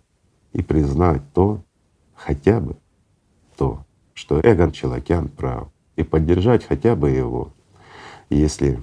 и 0.54 0.62
признать 0.62 1.22
то, 1.34 1.62
хотя 2.16 2.60
бы 2.60 2.76
то, 3.58 3.86
что 4.14 4.40
Эгон 4.42 4.72
Челокян 4.72 5.28
прав, 5.30 5.70
и 5.96 6.04
поддержать 6.04 6.66
хотя 6.66 6.96
бы 6.96 7.10
его, 7.10 7.54
если 8.30 8.82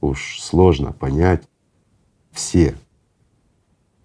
уж 0.00 0.40
сложно 0.40 0.92
понять 0.92 1.48
все 2.32 2.74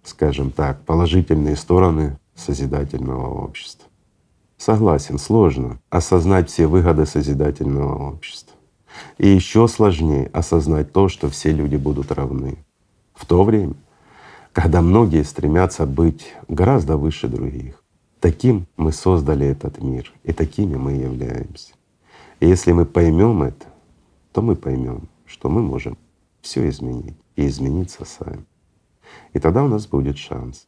скажем 0.03 0.51
так, 0.51 0.81
положительные 0.83 1.55
стороны 1.55 2.19
созидательного 2.35 3.43
общества. 3.43 3.87
Согласен, 4.57 5.17
сложно 5.17 5.79
осознать 5.89 6.49
все 6.49 6.67
выгоды 6.67 7.05
созидательного 7.05 8.11
общества. 8.11 8.52
И 9.17 9.27
еще 9.27 9.67
сложнее 9.67 10.29
осознать 10.33 10.91
то, 10.91 11.09
что 11.09 11.29
все 11.29 11.51
люди 11.51 11.75
будут 11.75 12.11
равны. 12.11 12.57
В 13.13 13.25
то 13.25 13.43
время, 13.43 13.75
когда 14.51 14.81
многие 14.81 15.23
стремятся 15.23 15.85
быть 15.85 16.33
гораздо 16.47 16.97
выше 16.97 17.27
других. 17.27 17.83
Таким 18.19 18.67
мы 18.77 18.91
создали 18.93 19.45
этот 19.45 19.81
мир, 19.81 20.13
и 20.23 20.31
такими 20.31 20.75
мы 20.75 20.93
являемся. 20.93 21.73
И 22.39 22.47
если 22.47 22.71
мы 22.71 22.85
поймем 22.85 23.43
это, 23.43 23.65
то 24.31 24.41
мы 24.41 24.55
поймем, 24.55 25.09
что 25.25 25.49
мы 25.49 25.61
можем 25.61 25.97
все 26.41 26.67
изменить 26.69 27.17
и 27.35 27.47
измениться 27.47 28.05
сами. 28.05 28.45
И 29.33 29.39
тогда 29.39 29.63
у 29.63 29.67
нас 29.67 29.87
будет 29.87 30.17
шанс. 30.17 30.67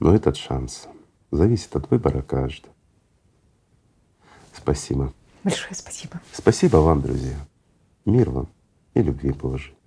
Но 0.00 0.14
этот 0.14 0.36
шанс 0.36 0.88
зависит 1.30 1.74
от 1.76 1.90
выбора 1.90 2.22
каждого. 2.22 2.72
Спасибо. 4.52 5.12
Большое 5.44 5.74
спасибо. 5.74 6.20
Спасибо 6.32 6.76
вам, 6.78 7.00
друзья. 7.00 7.36
Мир 8.04 8.30
вам 8.30 8.48
и 8.94 9.02
любви 9.02 9.32
Божией. 9.32 9.77